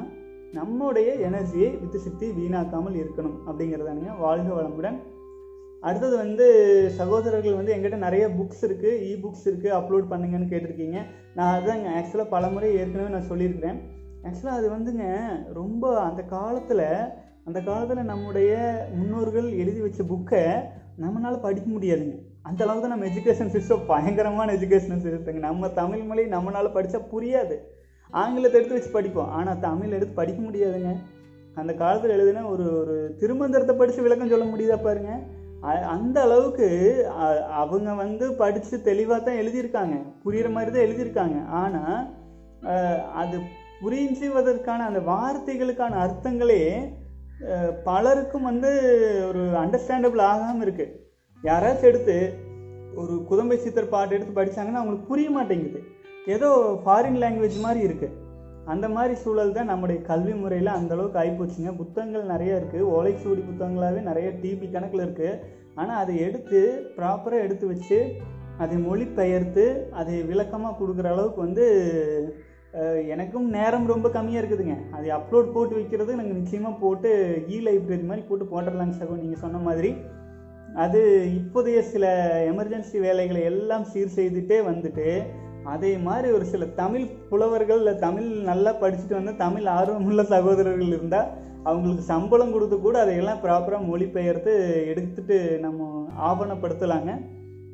நம்முடைய 0.58 1.10
எனர்ஜியை 1.28 1.70
வித்து 1.82 2.00
சக்தி 2.06 2.28
வீணாக்காமல் 2.40 2.98
இருக்கணும் 3.02 3.38
அப்படிங்கிறதானுங்க 3.48 4.14
வாழ்க 4.24 4.50
வளமுடன். 4.58 4.98
அடுத்தது 5.84 6.16
வந்து 6.24 6.46
சகோதரர்கள் 7.00 7.58
வந்து 7.60 7.74
எங்கிட்ட 7.76 7.98
நிறைய 8.06 8.26
புக்ஸ் 8.38 8.64
இருக்குது 8.68 9.02
இ 9.10 9.12
புக்ஸ் 9.24 9.46
இருக்குது 9.50 9.76
அப்லோட் 9.80 10.12
பண்ணுங்கன்னு 10.12 10.52
கேட்டிருக்கீங்க. 10.54 11.00
நான் 11.38 11.54
அதுதாங்க 11.56 11.90
ஆக்சுவலாக 11.98 12.34
பல 12.36 12.48
முறை 12.56 12.70
ஏற்கனவே 12.82 13.14
நான் 13.16 13.30
சொல்லியிருக்கிறேன். 13.32 13.80
ஆக்சுவலாக 14.28 14.60
அது 14.60 14.68
வந்துங்க 14.76 15.06
ரொம்ப 15.60 15.84
அந்த 16.08 16.22
காலத்தில் 16.36 16.86
அந்த 17.48 17.60
காலத்தில் 17.68 18.10
நம்முடைய 18.10 18.54
முன்னோர்கள் 18.96 19.46
எழுதி 19.62 19.82
வச்ச 19.84 20.02
புக்கை 20.10 20.42
நம்மளால் 21.04 21.44
படிக்க 21.46 21.68
முடியாதுங்க. 21.76 22.16
அந்த 22.48 22.60
அளவுக்கு 22.66 22.84
தான் 22.86 22.94
நம்ம 22.94 23.08
எஜுகேஷன் 23.12 23.52
சிஸ்டம் 23.54 23.86
பயங்கரமான 23.92 24.48
எஜுகேஷன் 24.58 25.04
சிஸ்டங்க 25.04 25.42
நம்ம 25.46 25.70
தமிழ் 25.78 26.04
மொழி 26.10 26.24
நம்மளால் 26.34 26.74
படித்தா 26.76 27.00
புரியாது. 27.14 27.56
ஆங்கிலத்தை 28.14 28.58
எடுத்து 28.60 28.78
வச்சு 28.78 28.92
படிப்போம். 28.98 29.32
ஆனால் 29.38 29.62
தமிழ் 29.68 29.96
எடுத்து 30.00 30.20
படிக்க 30.20 30.42
முடியாதுங்க. 30.48 30.92
அந்த 31.58 31.72
காலத்தில் 31.84 32.16
எழுதின 32.18 32.46
ஒரு 32.54 32.68
ஒரு 32.82 32.98
திருமந்திரத்தை 33.22 33.76
படித்து 33.84 34.06
விளக்கம் 34.08 34.34
சொல்ல 34.34 34.48
முடியுதா 34.52 34.80
பாருங்க. 34.90 35.14
அந்த 35.96 36.18
அளவுக்கு 36.28 36.70
அவங்க 37.64 37.90
வந்து 38.04 38.26
படித்து 38.44 38.76
தெளிவாக 38.90 39.22
தான் 39.22 39.42
எழுதியிருக்காங்க. 39.44 39.96
புரிகிற 40.26 40.50
மாதிரி 40.58 40.72
தான் 40.76 40.88
எழுதியிருக்காங்க. 40.88 41.40
ஆனால் 41.64 41.98
அது 43.24 43.38
புரிஞ்சுவதற்கான 43.82 44.86
அந்த 44.92 45.02
வார்த்தைகளுக்கான 45.12 45.98
அர்த்தங்களே 46.06 46.64
பலருக்கும் 47.84 48.44
வந்து 48.44 48.70
ஒரு 49.28 49.42
அண்டர்ஸ்டாண்டபிள் 49.58 50.22
ஆகாமல் 50.22 50.66
இருக்குது 50.68 50.94
யாராச்சும் 51.44 51.90
எடுத்து 51.90 52.16
ஒரு 52.96 53.14
குதம்பை 53.30 53.58
சித்தர் 53.58 53.90
பாட்டு 53.90 54.16
எடுத்து 54.16 54.34
படித்தாங்கன்னா 54.40 54.82
அவங்களுக்கு 54.82 55.08
புரிய 55.08 55.30
மாட்டேங்குது. 55.30 55.80
ஏதோ 56.28 56.50
ஃபாரின் 56.86 57.20
லாங்குவேஜ் 57.24 57.60
மாதிரி 57.60 57.82
இருக்குது 57.88 58.16
அந்த 58.66 58.90
மாதிரி 58.90 59.14
சூழல் 59.16 59.54
தான் 59.54 59.66
நம்முடைய 59.66 60.02
கல்வி 60.02 60.34
முறையில் 60.34 60.78
அந்தளவுக்கு 60.78 61.20
ஆகிப்போச்சுங்க 61.20 61.74
புத்தகங்கள் 61.76 62.24
நிறைய 62.24 62.60
இருக்குது 62.60 62.90
ஓலைச்சுவடி 62.96 63.42
புத்தகங்களாகவே 63.42 64.02
நிறைய 64.02 64.30
டிபி 64.42 64.68
கணக்கில் 64.72 65.06
இருக்குது 65.06 65.40
ஆனால் 65.76 65.98
அதை 65.98 66.16
எடுத்து 66.18 66.60
ப்ராப்பராக 66.98 67.42
எடுத்து 67.42 67.68
வச்சு 67.68 68.00
அதை 68.58 68.78
மொழிபெயர்த்து 68.78 69.66
அதை 69.92 70.24
விளக்கமாக 70.24 70.78
கொடுக்குற 70.80 71.10
அளவுக்கு 71.12 71.42
வந்து 71.42 71.66
எனக்கும் 73.08 73.48
நேரம் 73.50 73.86
ரொம்ப 73.86 74.08
கம்மியாக 74.10 74.42
இருக்குதுங்க. 74.42 74.76
அதை 74.92 75.08
அப்லோட் 75.12 75.54
போட்டு 75.54 75.76
வைக்கிறது 75.76 76.16
நாங்கள் 76.16 76.40
நிச்சயமாக 76.40 76.80
போட்டு 76.80 77.10
இ 77.50 77.58
லைப்ரரி 77.68 78.06
மாதிரி 78.06 78.24
போட்டு 78.28 78.46
போட்டுடலாங்க 78.46 78.96
சகோ 79.00 79.16
நீங்கள் 79.24 79.44
சொன்ன 79.46 79.58
மாதிரி. 79.58 79.92
அது 80.76 81.02
இப்போதைய 81.40 81.80
சில 81.94 82.06
எமர்ஜென்சி 82.52 82.98
வேலைகளை 83.00 83.42
எல்லாம் 83.44 83.84
சீர் 83.84 84.16
செய்துட்டே 84.16 84.58
வந்துட்டு 84.72 85.08
அதே 85.64 85.98
மாதிரி 85.98 86.28
ஒரு 86.34 86.46
சில 86.46 86.66
தமிழ் 86.66 87.06
புலவர்கள் 87.30 87.78
இல்லை 87.78 87.96
தமிழ் 87.96 88.28
நல்லா 88.52 88.72
படிச்சுட்டு 88.82 89.16
வந்து 89.20 89.36
தமிழ் 89.36 89.66
ஆர்வமுள்ள 89.66 90.24
சகோதரர்கள் 90.24 90.88
இருந்தால் 90.88 91.32
அவங்களுக்கு 91.64 92.04
சம்பளம் 92.04 92.52
கொடுத்து 92.52 92.80
கூட 92.80 93.00
அதையெல்லாம் 93.00 93.42
ப்ராப்பராக 93.44 93.88
மொழிபெயர்த்து 93.88 94.54
எடுத்துட்டு 94.88 95.38
நம்ம 95.62 96.08
ஆவணப்படுத்தலாங்க. 96.30 97.12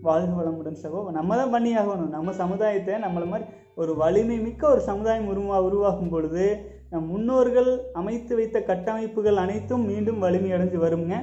வாழ்க 0.01 0.31
வளமுடன் 0.39 0.81
சகோ. 0.83 1.01
நம்ம 1.11 1.35
தான் 1.35 1.51
பண்ணி 1.51 1.71
ஆகணும் 1.77 2.09
நம்ம 2.09 2.31
சமுதாயத்தை 2.31 2.95
நம்மளை 3.05 3.27
மாதிரி 3.33 3.45
ஒரு 3.75 3.95
வலிமை 3.95 4.39
மிக்க 4.39 4.69
ஒரு 4.69 4.81
சமுதாயம் 4.81 5.27
உருவா 5.27 5.61
உருவாகும் 5.61 6.09
பொழுது 6.09 6.71
நம் 6.89 7.07
முன்னோர்கள் 7.07 7.79
அமைத்து 7.93 8.35
வைத்த 8.35 8.61
கட்டமைப்புகள் 8.61 9.35
அனைத்தும் 9.35 9.85
மீண்டும் 9.85 10.23
வலிமையடைஞ்சு 10.23 10.77
வருங்க. 10.77 11.13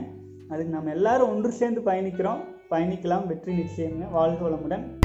அதுக்கு 0.49 0.73
நம்ம 0.73 0.91
எல்லாரும் 0.91 1.29
ஒன்று 1.29 1.53
சேர்ந்து 1.53 1.81
பயணிக்கிறோம். 1.81 2.41
பயணிக்கலாம். 2.71 3.27
வெற்றி 3.27 3.55
நிச்சயம்ங்க. 3.55 4.11
வாழ்க 4.11 4.49
வளமுடன். 4.49 4.99